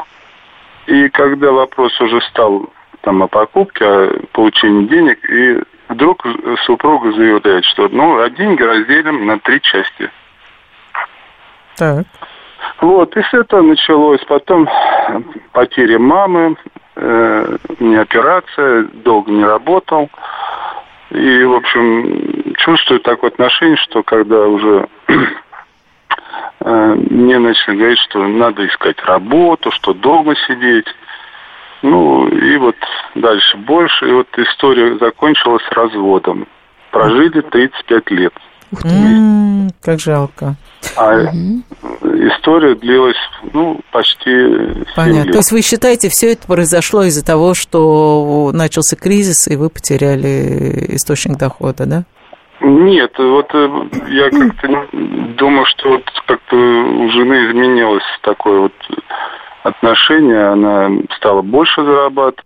[0.88, 2.68] И когда вопрос уже стал
[3.02, 6.26] там о покупке, о получении денег, и вдруг
[6.64, 10.10] супруга заявляет, что ну, а деньги разделим на три части.
[11.76, 12.06] Так.
[12.80, 14.24] Вот, и с этого началось.
[14.26, 14.68] Потом
[15.52, 16.56] потеря мамы,
[16.96, 20.10] э, не операция, долго не работал.
[21.10, 24.88] И, в общем, чувствую такое отношение, что когда уже
[26.60, 30.86] э, мне начали говорить, что надо искать работу, что дома сидеть.
[31.84, 32.76] Ну, и вот
[33.14, 34.08] дальше больше.
[34.08, 36.46] И вот история закончилась разводом.
[36.90, 38.32] Прожили 35 лет.
[38.72, 38.88] Ух ты.
[38.88, 40.54] М-м, как жалко.
[40.96, 41.62] А угу.
[42.02, 43.18] история длилась,
[43.52, 44.30] ну, почти
[44.96, 45.24] Понятно.
[45.24, 45.32] Лет.
[45.32, 50.86] То есть вы считаете, все это произошло из-за того, что начался кризис, и вы потеряли
[50.96, 52.04] источник дохода, да?
[52.60, 53.68] Нет, вот э,
[54.08, 54.86] я как-то
[55.36, 58.72] думаю, что вот как-то у жены изменилось такое вот
[59.64, 62.44] отношение, она стала больше зарабатывать.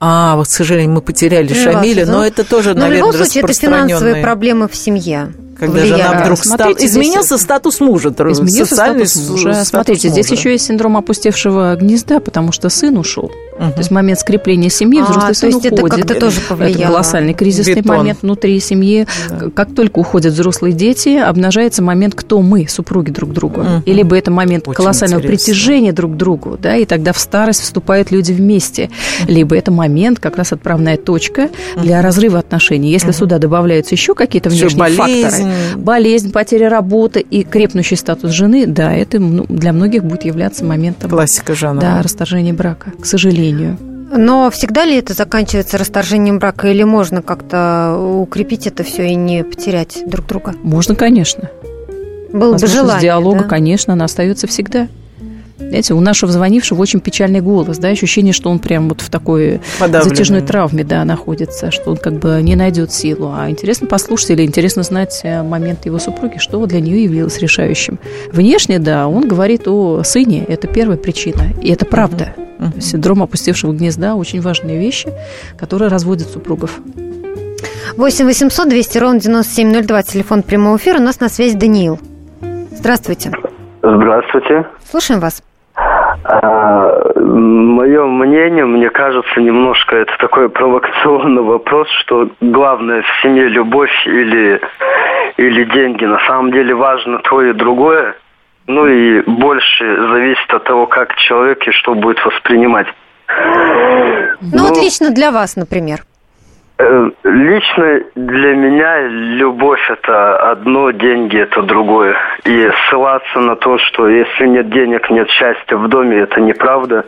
[0.00, 3.44] А, вот, к сожалению, мы потеряли Шамиля, но это тоже, но наверное, в любом случае,
[3.44, 6.02] это финансовые проблемы в семье когда влияет.
[6.02, 6.72] жена вдруг стала...
[6.72, 7.40] Изменился здесь...
[7.42, 9.52] статус мужа, изменился статус мужа.
[9.52, 10.22] Статус Смотрите, мужа.
[10.22, 13.30] здесь еще есть синдром опустевшего гнезда, потому что сын ушел.
[13.58, 13.72] Угу.
[13.72, 15.98] То есть момент скрепления семьи, взрослый а, сын то есть уходит.
[15.98, 16.74] это как-то тоже повлияло.
[16.74, 17.96] Это колоссальный кризисный Бетон.
[17.96, 19.06] момент внутри семьи.
[19.30, 19.50] Да.
[19.54, 23.62] Как только уходят взрослые дети, обнажается момент, кто мы, супруги друг другу.
[23.62, 23.82] Угу.
[23.86, 25.44] И либо это момент Очень колоссального интересно.
[25.46, 28.90] притяжения друг к другу, да, и тогда в старость вступают люди вместе.
[29.22, 29.32] Угу.
[29.32, 31.82] Либо это момент, как раз отправная точка угу.
[31.82, 32.90] для разрыва отношений.
[32.90, 33.16] Если угу.
[33.16, 35.22] сюда добавляются еще какие-то внешние болезнь.
[35.22, 35.45] факторы,
[35.76, 41.10] болезнь, потеря работы и крепнущий статус жены, да, это ну, для многих будет являться моментом...
[41.10, 41.80] Классика жанра.
[41.80, 43.78] Да, расторжения брака, к сожалению.
[44.10, 49.42] Но всегда ли это заканчивается расторжением брака, или можно как-то укрепить это все и не
[49.42, 50.54] потерять друг друга?
[50.62, 51.50] Можно, конечно.
[52.32, 53.44] Было бы желание, диалога, да?
[53.44, 54.88] конечно, она остается всегда.
[55.58, 59.60] Знаете, у нашего звонившего очень печальный голос, да, ощущение, что он прям вот в такой
[59.78, 63.32] затяжной травме, да, находится, что он как бы не найдет силу.
[63.34, 67.98] А интересно послушать или интересно знать э, момент его супруги, что для нее явилось решающим.
[68.30, 72.34] Внешне, да, он говорит о сыне, это первая причина, и это правда.
[72.58, 72.80] Uh-huh.
[72.80, 75.12] Синдром опустевшего гнезда– очень важные вещи,
[75.58, 76.80] которые разводят супругов.
[77.96, 80.98] 8 800 200 ровно 9702, телефон прямого эфира.
[80.98, 81.98] У нас на связи Даниил.
[82.72, 83.32] Здравствуйте.
[83.94, 84.66] Здравствуйте.
[84.84, 85.42] Слушаем вас.
[85.76, 93.92] А, мое мнение, мне кажется, немножко это такой провокационный вопрос, что главное в семье любовь
[94.06, 94.60] или,
[95.36, 96.04] или деньги.
[96.04, 98.16] На самом деле важно то и другое.
[98.66, 102.88] Ну и больше зависит от того, как человек и что будет воспринимать.
[104.40, 106.00] Ну, ну вот лично для вас, например.
[106.78, 112.16] Э, лично для меня любовь это одно, деньги это другое.
[112.44, 117.06] И ссылаться на то, что если нет денег, нет счастья в доме, это неправда.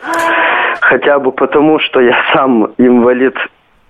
[0.81, 3.37] Хотя бы потому, что я сам инвалид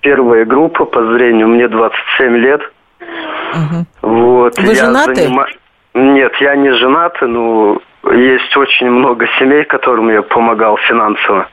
[0.01, 2.61] первой группы по зрению, мне 27 лет.
[3.01, 3.87] Угу.
[4.03, 5.15] Вот, Вы я женаты?
[5.15, 5.47] Занима...
[5.95, 7.81] Нет, я не женат, но
[8.13, 11.49] есть очень много семей, которым я помогал финансово.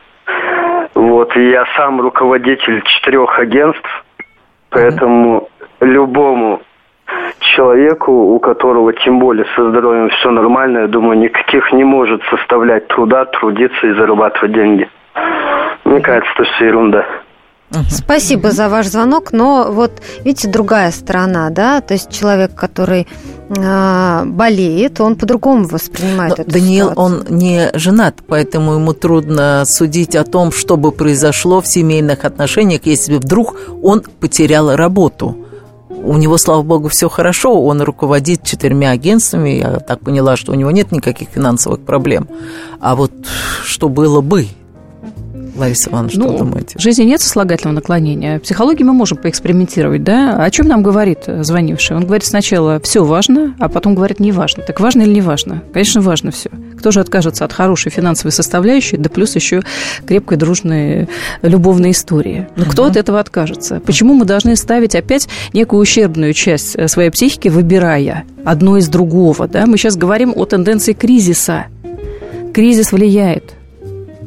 [0.96, 4.05] Вот, и я сам руководитель четырех агентств
[4.70, 5.50] Поэтому
[5.80, 6.62] любому
[7.40, 12.88] человеку, у которого тем более со здоровьем все нормально, я думаю, никаких не может составлять
[12.88, 14.90] труда, трудиться и зарабатывать деньги.
[15.86, 17.06] Мне кажется, это все ерунда.
[17.90, 23.08] Спасибо за ваш звонок, но вот видите, другая сторона, да, то есть человек, который
[23.50, 27.04] э, болеет, он по-другому воспринимает но эту Даниил, ситуацию.
[27.06, 32.82] он не женат, поэтому ему трудно судить о том, что бы произошло в семейных отношениях,
[32.86, 35.36] если вдруг он потерял работу.
[35.90, 40.56] У него, слава богу, все хорошо, он руководит четырьмя агентствами, я так поняла, что у
[40.56, 42.28] него нет никаких финансовых проблем.
[42.80, 43.12] А вот
[43.64, 44.48] что было бы,
[45.56, 46.78] Лариса Ивановна, что ну, думаете?
[46.78, 48.40] В жизни нет сослагательного наклонения.
[48.40, 50.44] В психологии мы можем поэкспериментировать, да?
[50.44, 51.96] О чем нам говорит звонивший?
[51.96, 54.64] Он говорит сначала все важно, а потом говорит не важно.
[54.64, 55.64] Так важно или не важно?
[55.74, 56.50] Конечно, важно все.
[56.78, 59.62] Кто же откажется от хорошей финансовой составляющей, да плюс еще
[60.06, 61.08] крепкой, дружной,
[61.42, 62.48] любовной истории?
[62.56, 62.92] Ну, кто uh-huh.
[62.92, 63.80] от этого откажется?
[63.86, 69.66] Почему мы должны ставить опять некую ущербную часть своей психики, выбирая одно из другого, да?
[69.66, 71.66] Мы сейчас говорим о тенденции кризиса.
[72.54, 73.54] Кризис влияет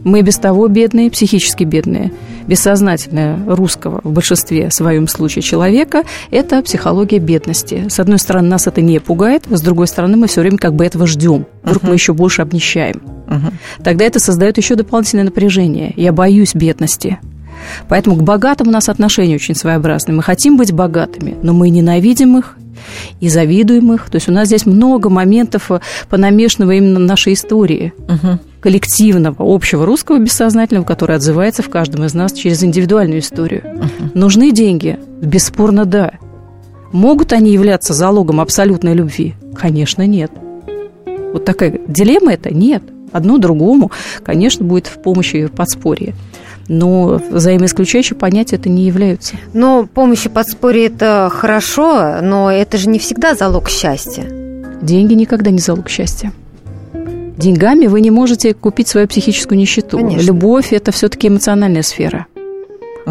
[0.05, 2.13] мы без того бедные, психически бедные.
[2.47, 7.87] Бессознательное русского в большинстве в своем случае человека– это психология бедности.
[7.89, 10.85] С одной стороны, нас это не пугает, с другой стороны, мы все время как бы
[10.85, 11.47] этого ждем.
[11.63, 11.89] Вдруг uh-huh.
[11.89, 13.03] мы еще больше обнищаем.
[13.27, 13.53] Uh-huh.
[13.85, 15.93] Тогда это создает еще дополнительное напряжение.
[15.97, 17.19] Я боюсь бедности.
[17.89, 20.15] Поэтому к богатым у нас отношения очень своеобразные.
[20.15, 22.57] Мы хотим быть богатыми, но мы ненавидим их
[23.21, 24.11] и завидуем их.
[24.11, 27.93] То есть у нас здесь много моментов э, понамешанного именно нашей истории.
[28.09, 33.63] Угу коллективного, общего русского бессознательного, который отзывается в каждом из нас через индивидуальную историю.
[33.65, 34.11] Uh-huh.
[34.15, 34.99] Нужны деньги?
[35.23, 36.15] Бесспорно, да.
[36.93, 39.35] Могут они являться залогом абсолютной любви?
[39.57, 40.33] Конечно, нет.
[41.33, 42.53] Вот такая дилемма это?
[42.53, 42.83] Нет.
[43.13, 43.91] Одно другому,
[44.25, 46.15] конечно, будет в помощи в подспорье
[46.69, 49.37] но взаимоисключающие понятия это не являются.
[49.55, 54.25] Но помощь и подспорье– это хорошо, но это же не всегда залог счастья.
[54.83, 56.33] Деньги никогда не залог счастья.
[57.37, 59.99] Деньгами вы не можете купить свою психическую нищету.
[59.99, 60.27] Конечно.
[60.27, 62.27] Любовь– это все-таки эмоциональная сфера.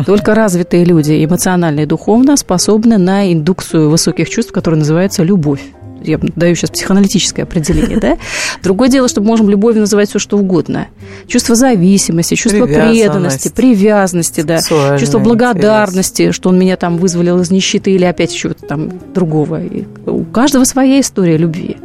[0.06, 5.64] Только развитые люди эмоционально и духовно способны на индукцию высоких чувств, которая называется любовь
[6.04, 8.18] я даю сейчас психоаналитическое определение, да?
[8.64, 10.88] Другое дело, что мы можем любовью называть все, что угодно.
[11.28, 14.60] Чувство зависимости, чувство преданности, привязанности, да,
[14.98, 16.36] чувство благодарности, интерес.
[16.36, 19.64] что он меня там вызволил из нищеты или опять чего-то там другого.
[19.64, 21.78] И у каждого своя история любви.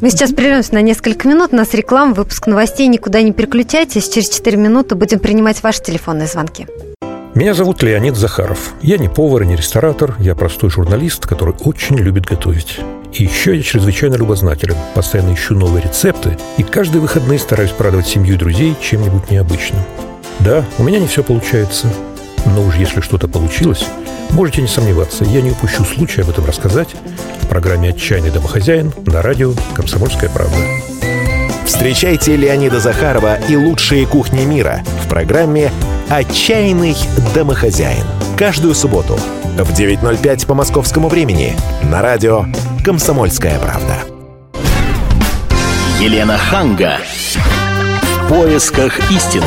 [0.00, 1.50] Мы сейчас прервемся на несколько минут.
[1.52, 2.88] У нас реклама, выпуск новостей.
[2.88, 4.08] Никуда не переключайтесь.
[4.08, 6.66] Через 4 минуты будем принимать ваши телефонные звонки.
[7.32, 8.74] Меня зовут Леонид Захаров.
[8.82, 12.80] Я не повар и не ресторатор, я простой журналист, который очень любит готовить.
[13.12, 18.34] И еще я чрезвычайно любознателен, постоянно ищу новые рецепты и каждые выходные стараюсь порадовать семью
[18.34, 19.80] и друзей чем-нибудь необычным.
[20.40, 21.86] Да, у меня не все получается,
[22.46, 23.84] но уж если что-то получилось,
[24.30, 26.96] можете не сомневаться, я не упущу случая об этом рассказать
[27.42, 30.56] в программе «Отчаянный домохозяин» на радио «Комсомольская правда».
[31.70, 35.70] Встречайте Леонида Захарова и лучшие кухни мира в программе
[36.08, 36.96] «Отчаянный
[37.32, 38.04] домохозяин».
[38.36, 39.14] Каждую субботу
[39.56, 41.54] в 9.05 по московскому времени
[41.88, 42.44] на радио
[42.84, 43.94] «Комсомольская правда».
[46.00, 46.98] Елена Ханга.
[47.34, 49.46] В поисках истины.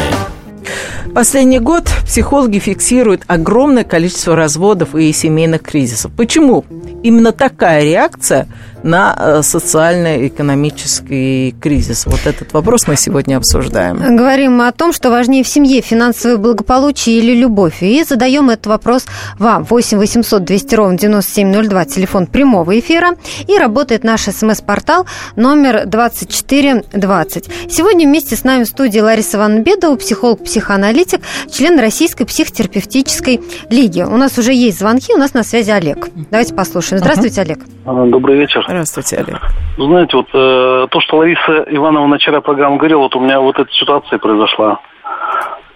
[1.13, 6.13] Последний год психологи фиксируют огромное количество разводов и семейных кризисов.
[6.15, 6.63] Почему?
[7.03, 8.47] Именно такая реакция
[8.83, 12.05] на э, социально-экономический кризис?
[12.05, 14.15] Вот этот вопрос мы сегодня обсуждаем.
[14.15, 17.81] Говорим о том, что важнее в семье финансовое благополучие или любовь.
[17.81, 19.05] И задаем этот вопрос
[19.39, 19.63] вам.
[19.63, 23.11] 8 800 200 ровно 9702, телефон прямого эфира.
[23.47, 27.49] И работает наш смс-портал номер 2420.
[27.69, 34.01] Сегодня вместе с нами в студии Лариса Ивановна Бедова, психолог-психоаналитик, член Российской психотерапевтической лиги.
[34.01, 36.09] У нас уже есть звонки, у нас на связи Олег.
[36.31, 36.99] Давайте послушаем.
[36.99, 37.59] Здравствуйте, Олег.
[37.85, 38.65] Добрый вечер.
[38.73, 39.39] Здравствуйте, Олег.
[39.77, 43.59] Знаете, вот э, то, что Лариса Ивановна в начале программы говорила, вот у меня вот
[43.59, 44.79] эта ситуация произошла.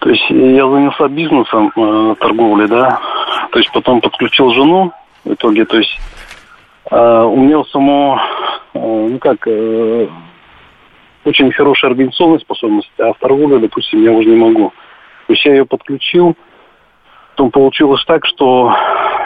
[0.00, 2.98] То есть я занялся бизнесом, э, торговлей, да.
[3.52, 4.92] То есть потом подключил жену
[5.24, 5.96] в итоге, то есть
[6.90, 8.20] э, у меня само,
[8.74, 10.08] э, ну как, э,
[11.24, 14.72] очень хорошая организационная способность, а в торговле, допустим, я уже не могу.
[15.28, 16.34] То есть я ее подключил,
[17.38, 18.74] потом получилось так, что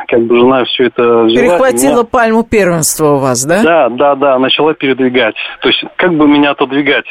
[0.06, 1.46] как бы жена все это взяла.
[1.46, 2.04] Перехватила меня...
[2.04, 3.62] пальму первенства у вас, да?
[3.62, 5.34] Да, да, да, начала передвигать.
[5.60, 7.06] То есть как бы меня отодвигать.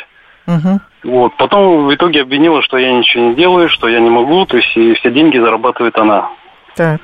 [0.46, 0.80] Угу.
[1.12, 1.36] Вот.
[1.38, 4.78] Потом в итоге обвинила, что я ничего не делаю, что я не могу, то есть
[4.78, 6.30] и все деньги зарабатывает она.
[6.76, 7.02] Так.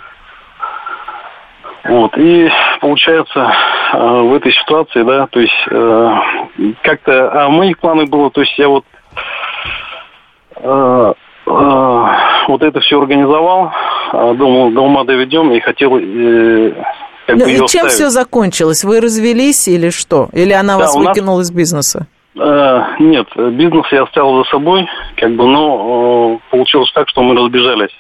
[1.86, 2.16] Вот.
[2.18, 2.50] И
[2.82, 3.52] получается
[3.94, 6.16] э, в этой ситуации, да, то есть э,
[6.84, 8.86] как-то, а моих планах было, то есть я вот
[10.58, 11.14] э,
[12.50, 13.72] вот это все организовал,
[14.12, 16.74] думал, до ума доведем и хотел э,
[17.28, 17.92] как ну, бы и чем оставить.
[17.92, 18.84] все закончилось?
[18.86, 20.30] Вы развелись или что?
[20.32, 21.48] Или она да, вас выкинула нас...
[21.48, 22.08] из бизнеса?
[22.40, 27.36] Э, нет, бизнес я оставил за собой, как бы, но э, получилось так, что мы
[27.36, 27.96] разбежались.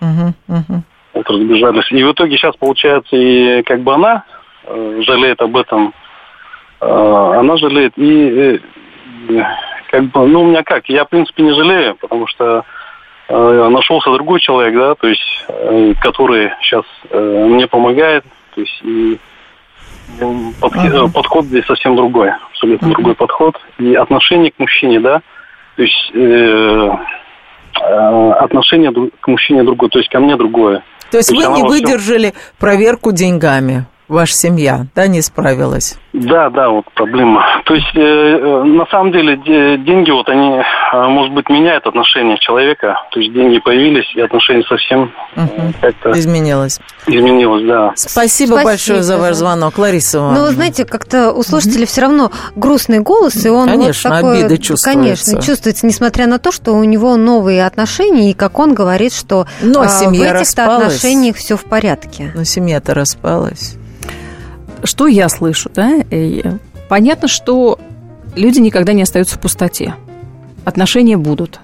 [0.00, 0.82] Угу, угу.
[1.12, 1.90] Вот разбежались.
[1.92, 4.24] И в итоге сейчас получается и как бы она
[4.64, 5.92] э, жалеет об этом,
[6.80, 8.58] э, она жалеет и
[9.28, 9.42] э,
[9.90, 12.64] как бы, ну у меня как, я в принципе не жалею, потому что
[13.28, 19.18] нашелся другой человек, да, то есть, э, который сейчас э, мне помогает, то есть, и
[20.60, 21.12] подход, uh-huh.
[21.12, 22.92] подход здесь совсем другой, абсолютно uh-huh.
[22.92, 23.56] другой подход.
[23.78, 25.22] И отношение к мужчине, да,
[25.76, 26.90] то есть э,
[28.38, 30.82] отношение к мужчине другое, то есть ко мне другое.
[31.10, 32.40] То есть, то есть вы не выдержали всем...
[32.58, 33.86] проверку деньгами?
[34.08, 35.98] Ваша семья, да, не справилась?
[36.12, 37.44] Да, да, вот проблема.
[37.64, 42.38] То есть, э, э на самом деле, деньги, вот они, э, может быть, меняют отношение
[42.38, 43.00] человека.
[43.10, 45.72] То есть, деньги появились, и отношение совсем угу.
[45.80, 46.10] как-то...
[46.12, 46.80] Изменилось.
[47.06, 47.92] Изменилось, да.
[47.96, 50.40] Спасибо, Спасибо большое за ваш звонок, Лариса Ивановна.
[50.40, 51.86] Ну, вы знаете, как-то у слушателя угу.
[51.86, 54.90] все равно грустный голос, и он Конечно, вот такой, обида чувствуется.
[54.90, 59.46] Конечно, чувствуется, несмотря на то, что у него новые отношения, и как он говорит, что
[59.60, 62.30] Но а, семья в этих отношениях все в порядке.
[62.34, 63.76] Но семья-то распалась
[64.84, 66.00] что я слышу, да?
[66.88, 67.78] Понятно, что
[68.34, 69.94] люди никогда не остаются в пустоте.
[70.64, 71.60] Отношения будут.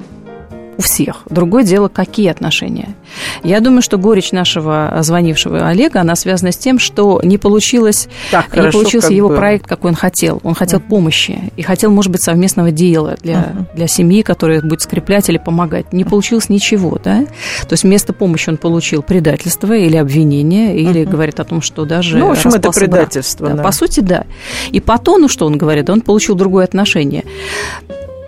[0.78, 1.22] У всех.
[1.28, 2.94] Другое дело, какие отношения.
[3.42, 8.46] Я думаю, что горечь нашего звонившего Олега, она связана с тем, что не получилось, так
[8.46, 9.36] не хорошо, получился его было.
[9.36, 10.40] проект, какой он хотел.
[10.44, 10.88] Он хотел uh-huh.
[10.88, 13.76] помощи и хотел, может быть, совместного дела для, uh-huh.
[13.76, 15.92] для семьи, которая будет скреплять или помогать.
[15.92, 17.24] Не получилось ничего, да?
[17.62, 21.10] То есть вместо помощи он получил предательство или обвинение, или uh-huh.
[21.10, 22.18] говорит о том, что даже...
[22.18, 23.54] Ну, в общем, это предательство, да.
[23.54, 23.62] да.
[23.64, 24.26] По сути, да.
[24.70, 27.24] И по тону, что он говорит, он получил другое отношение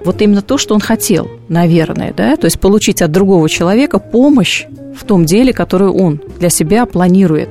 [0.05, 4.67] вот именно то, что он хотел, наверное, да, то есть получить от другого человека помощь
[4.99, 7.49] в том деле, которое он для себя планирует.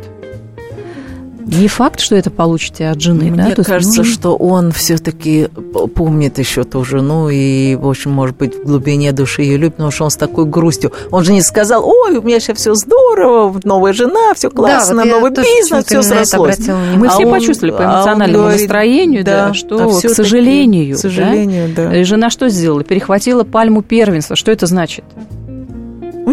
[1.51, 3.63] Не факт, что это получите от жены, Мне да?
[3.63, 4.13] кажется, нужно...
[4.13, 5.47] что он все-таки
[5.95, 9.91] помнит еще ту жену и, в общем, может быть, в глубине души ее любит, потому
[9.91, 10.91] что он с такой грустью.
[11.11, 15.19] Он же не сказал, ой, у меня сейчас все здорово, новая жена, все классно, да,
[15.19, 16.59] вот новый бизнес, все срослось.
[16.95, 20.95] Мы а все он, почувствовали по эмоциональному говорит, настроению, да, да что, а к сожалению,
[20.95, 21.97] к сожалению, да, да.
[21.97, 22.83] И жена что сделала?
[22.83, 24.35] Перехватила пальму первенства.
[24.35, 25.03] Что это значит?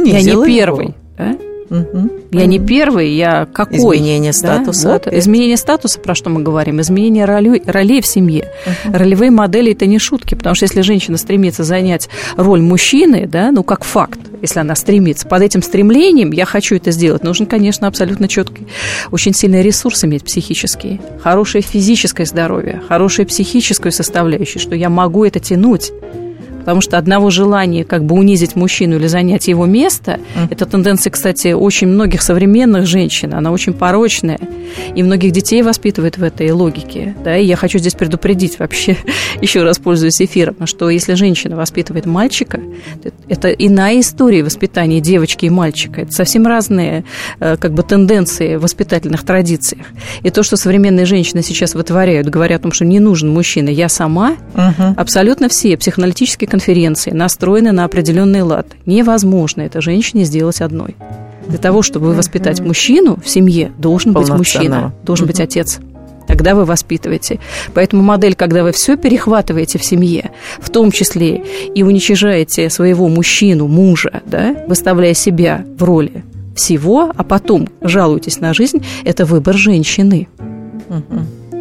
[0.04, 0.94] Я не первый.
[1.16, 1.36] Да?
[1.70, 2.10] Угу.
[2.32, 3.96] Я не первый, я какой?
[3.98, 4.84] Изменение статуса.
[4.84, 4.92] Да?
[4.92, 5.06] Вот.
[5.08, 6.80] Изменение статуса, про что мы говорим?
[6.80, 8.50] Изменение роли, ролей в семье.
[8.66, 8.96] Угу.
[8.96, 13.62] Ролевые модели– это не шутки, потому что если женщина стремится занять роль мужчины, да, ну,
[13.62, 18.28] как факт, если она стремится, под этим стремлением я хочу это сделать, нужен, конечно, абсолютно
[18.28, 18.66] четкий,
[19.10, 25.40] очень сильный ресурс иметь психический, хорошее физическое здоровье, хорошее психическую составляющую, что я могу это
[25.40, 25.92] тянуть
[26.66, 30.48] Потому что одного желания как бы унизить мужчину или занять его место, mm.
[30.50, 34.40] это тенденция, кстати, очень многих современных женщин, она очень порочная,
[34.96, 37.14] и многих детей воспитывает в этой логике.
[37.24, 37.36] Да?
[37.36, 38.96] И я хочу здесь предупредить вообще,
[39.40, 42.60] еще раз пользуясь эфиром, что если женщина воспитывает мальчика,
[43.28, 46.00] это иная история воспитания девочки и мальчика.
[46.00, 47.04] Это совсем разные
[47.38, 49.86] э, как бы тенденции в воспитательных традициях.
[50.24, 53.88] И то, что современные женщины сейчас вытворяют, говоря о том, что не нужен мужчина, я
[53.88, 54.94] сама, угу.
[54.96, 58.66] абсолютно все психоаналитические конференции настроены на определенный лад.
[58.86, 60.96] Невозможно это женщине сделать одной.
[61.46, 65.80] Для того, чтобы воспитать мужчину в семье, должен быть мужчина, должен быть отец.
[66.26, 67.40] Тогда вы воспитываете.
[67.74, 71.44] Поэтому модель, когда вы все перехватываете в семье, в том числе
[71.74, 76.24] и уничижаете своего мужчину, мужа, да, выставляя себя в роли
[76.56, 80.26] всего, а потом жалуетесь на жизнь, это выбор женщины.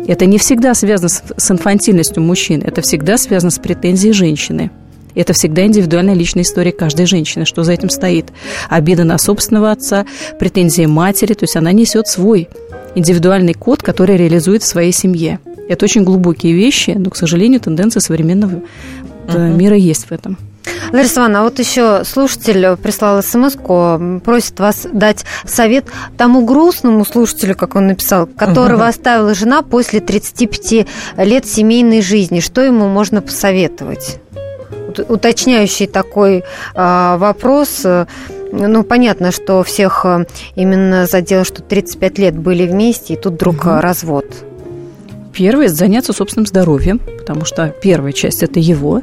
[0.08, 4.72] Это не всегда связано с инфантильностью мужчины, это всегда связано с претензией женщины.
[5.16, 8.28] Это всегда индивидуальная личная история каждой женщины, что за этим стоит.
[8.70, 10.06] Обида на собственного отца,
[10.40, 12.50] претензии матери, то есть она несет свой
[12.96, 15.40] индивидуальный код, который реализует в своей семье.
[15.68, 18.62] Это очень глубокие вещи, но, к сожалению, тенденция современного
[19.28, 19.56] uh-huh.
[19.56, 20.38] мира есть в этом.
[20.92, 23.56] Лариса Ивановна, а вот еще слушатель прислал смс
[24.24, 25.86] просит вас дать совет
[26.18, 28.90] тому грустному слушателю, как он написал, которого угу.
[28.90, 30.88] оставила жена после 35
[31.18, 32.40] лет семейной жизни.
[32.40, 34.20] Что ему можно посоветовать?
[35.08, 36.44] Уточняющий такой
[36.74, 37.86] а, вопрос.
[38.52, 43.66] Ну, понятно, что всех а, именно задело, что 35 лет были вместе, и тут вдруг
[43.66, 43.80] угу.
[43.82, 44.26] развод.
[45.34, 49.02] Первое– заняться собственным здоровьем, потому что первая часть– это его.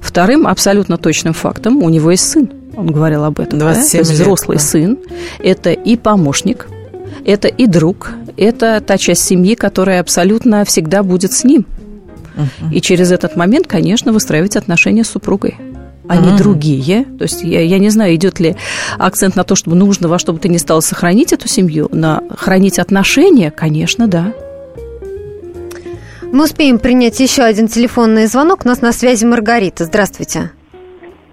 [0.00, 2.50] Вторым, абсолютно точным фактом, у него есть сын.
[2.74, 3.58] Он говорил об этом.
[3.58, 3.90] 27 да?
[3.90, 4.62] То есть лет, взрослый да.
[4.62, 4.98] сын–
[5.40, 6.68] это и помощник,
[7.26, 11.66] это и друг, это та часть семьи, которая абсолютно всегда будет с ним.
[12.72, 15.56] И через этот момент, конечно, выстраивать отношения с супругой
[16.06, 17.04] а не другие.
[17.18, 18.56] То есть я, я не знаю, идет ли
[18.98, 22.22] акцент на то, чтобы нужно во что бы ты ни стал сохранить эту семью, на
[22.36, 24.32] хранить отношения, конечно, да.
[26.32, 28.64] Мы успеем принять еще один телефонный звонок.
[28.64, 29.84] У нас на связи Маргарита.
[29.84, 30.50] Здравствуйте.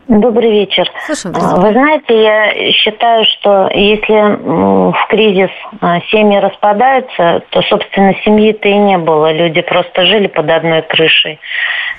[0.07, 0.91] Добрый вечер.
[1.05, 8.67] Слушаем, Вы знаете, я считаю, что если в кризис а, семьи распадаются, то, собственно, семьи-то
[8.67, 9.31] и не было.
[9.31, 11.39] Люди просто жили под одной крышей.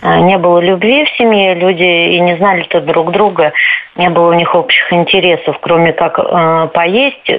[0.03, 3.53] А, не было любви в семье, люди и не знали-то друг друга.
[3.96, 7.30] Не было у них общих интересов, кроме как поесть,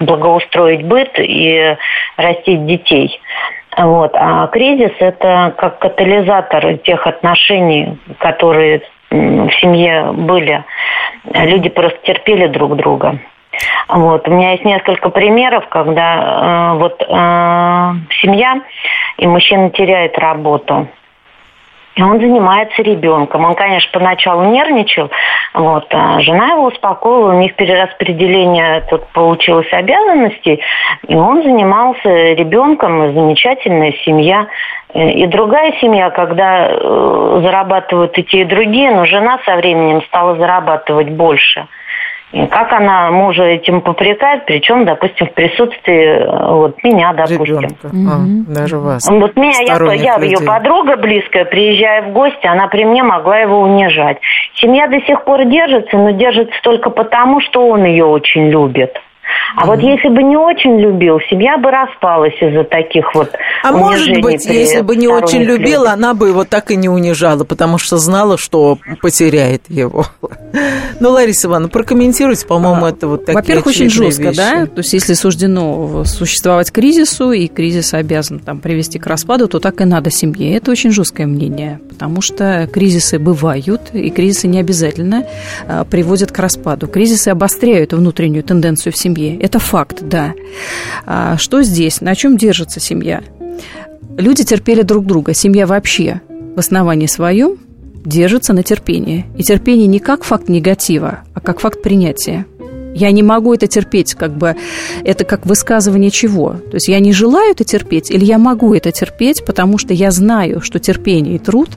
[0.00, 1.76] благоустроить быт и
[2.16, 3.20] растить детей.
[3.76, 4.10] Вот.
[4.14, 10.64] А кризис– это как катализатор тех отношений, которые в семье были.
[11.34, 13.18] Люди просто терпели друг друга.
[13.88, 14.28] Вот.
[14.28, 17.06] У меня есть несколько примеров, когда э, вот э,
[18.22, 18.62] семья
[19.18, 20.88] и мужчина теряет работу.
[22.02, 23.44] Он занимается ребенком.
[23.44, 25.10] Он, конечно, поначалу нервничал,
[25.54, 30.62] вот, а жена его успокоила, у них перераспределение тут получилось обязанностей,
[31.06, 34.46] и он занимался ребенком, замечательная семья.
[34.92, 40.36] И другая семья, когда э, зарабатывают и те, и другие, но жена со временем стала
[40.36, 41.68] зарабатывать больше.
[42.32, 47.44] Как она мужа этим попрекает, причем, допустим, в присутствии э, вот меня, допустим.
[47.44, 47.88] Ребенка.
[47.88, 48.44] Mm-hmm.
[48.48, 49.08] А, даже вас.
[49.10, 53.60] Вот меня, я, я ее подруга близкая, приезжая в гости, она при мне могла его
[53.60, 54.18] унижать.
[54.54, 58.96] Семья до сих пор держится, но держится только потому, что он ее очень любит.
[59.56, 63.30] А вот если бы не очень любил, семья бы распалась из-за таких вот
[63.62, 67.44] А может быть, если бы не очень любила, она бы его так и не унижала,
[67.44, 70.06] потому что знала, что потеряет его.
[71.00, 74.36] Ну, Лариса Ивановна, прокомментируйте, по-моему, это вот такие Во-первых, очень жестко, вещи.
[74.36, 74.66] да?
[74.66, 79.80] То есть, если суждено существовать кризису, и кризис обязан там привести к распаду, то так
[79.80, 80.56] и надо семье.
[80.56, 85.24] Это очень жесткое мнение, потому что кризисы бывают, и кризисы не обязательно
[85.66, 86.86] а, приводят к распаду.
[86.86, 89.19] Кризисы обостряют внутреннюю тенденцию в семье.
[89.28, 90.34] Это факт, да.
[91.06, 92.00] А что здесь?
[92.00, 93.22] На чем держится семья?
[94.16, 95.34] Люди терпели друг друга.
[95.34, 96.20] Семья вообще
[96.54, 97.58] в основании своем
[98.04, 99.26] держится на терпении.
[99.36, 102.46] И терпение не как факт негатива, а как факт принятия.
[102.94, 104.56] Я не могу это терпеть, как бы
[105.04, 106.54] это как высказывание чего.
[106.54, 110.10] То есть я не желаю это терпеть, или я могу это терпеть, потому что я
[110.10, 111.70] знаю, что терпение и труд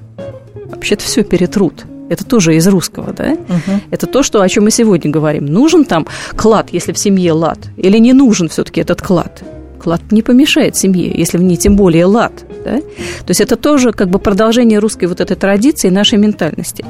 [0.65, 1.85] вообще-то все перетрут.
[2.10, 3.32] Это тоже из русского, да?
[3.34, 3.80] Угу.
[3.91, 5.45] Это то, что, о чем мы сегодня говорим.
[5.45, 9.43] Нужен там клад, если в семье лад, или не нужен все-таки этот клад?
[9.82, 12.32] Клад не помешает семье, если в ней тем более лад.
[12.64, 12.80] Да?
[12.80, 16.86] То есть это тоже как бы продолжение русской вот этой традиции, нашей ментальности.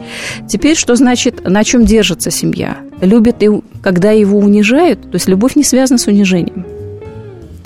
[0.48, 2.78] Теперь, что значит, на чем держится семья?
[3.02, 3.50] Любят, и
[3.82, 6.66] когда его унижают, то есть любовь не связана с унижением.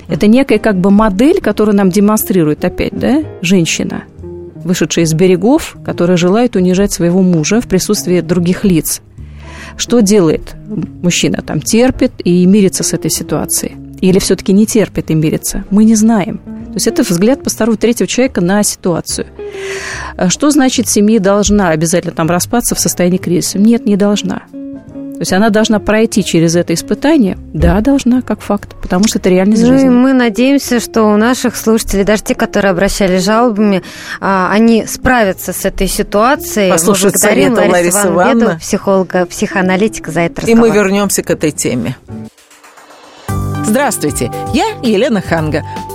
[0.08, 4.04] Это некая как бы модель, которую нам демонстрирует опять, да, женщина–
[4.64, 9.02] вышедшая из берегов, которая желает унижать своего мужа в присутствии других лиц.
[9.76, 10.56] Что делает
[11.02, 11.42] мужчина?
[11.42, 13.76] Там терпит и мирится с этой ситуацией.
[14.00, 15.64] Или все-таки не терпит и мирится?
[15.70, 16.38] Мы не знаем.
[16.38, 19.26] То есть это взгляд постороннего третьего человека на ситуацию.
[20.28, 23.58] Что значит семья должна обязательно там распаться в состоянии кризиса?
[23.58, 24.42] Нет, не должна.
[25.18, 27.36] То есть она должна пройти через это испытание?
[27.52, 29.88] Да, должна, как факт, потому что это реальность ну, жизни.
[29.88, 33.82] мы надеемся, что у наших слушателей, даже те, которые обращались жалобами,
[34.20, 36.70] а, они справятся с этой ситуацией.
[36.70, 40.66] Благодарим совета Ларисы Ивановны, психолога, психоаналитика за это разговор.
[40.66, 41.96] И мы вернемся к этой теме.
[43.64, 45.64] Здравствуйте, я Елена Ханга.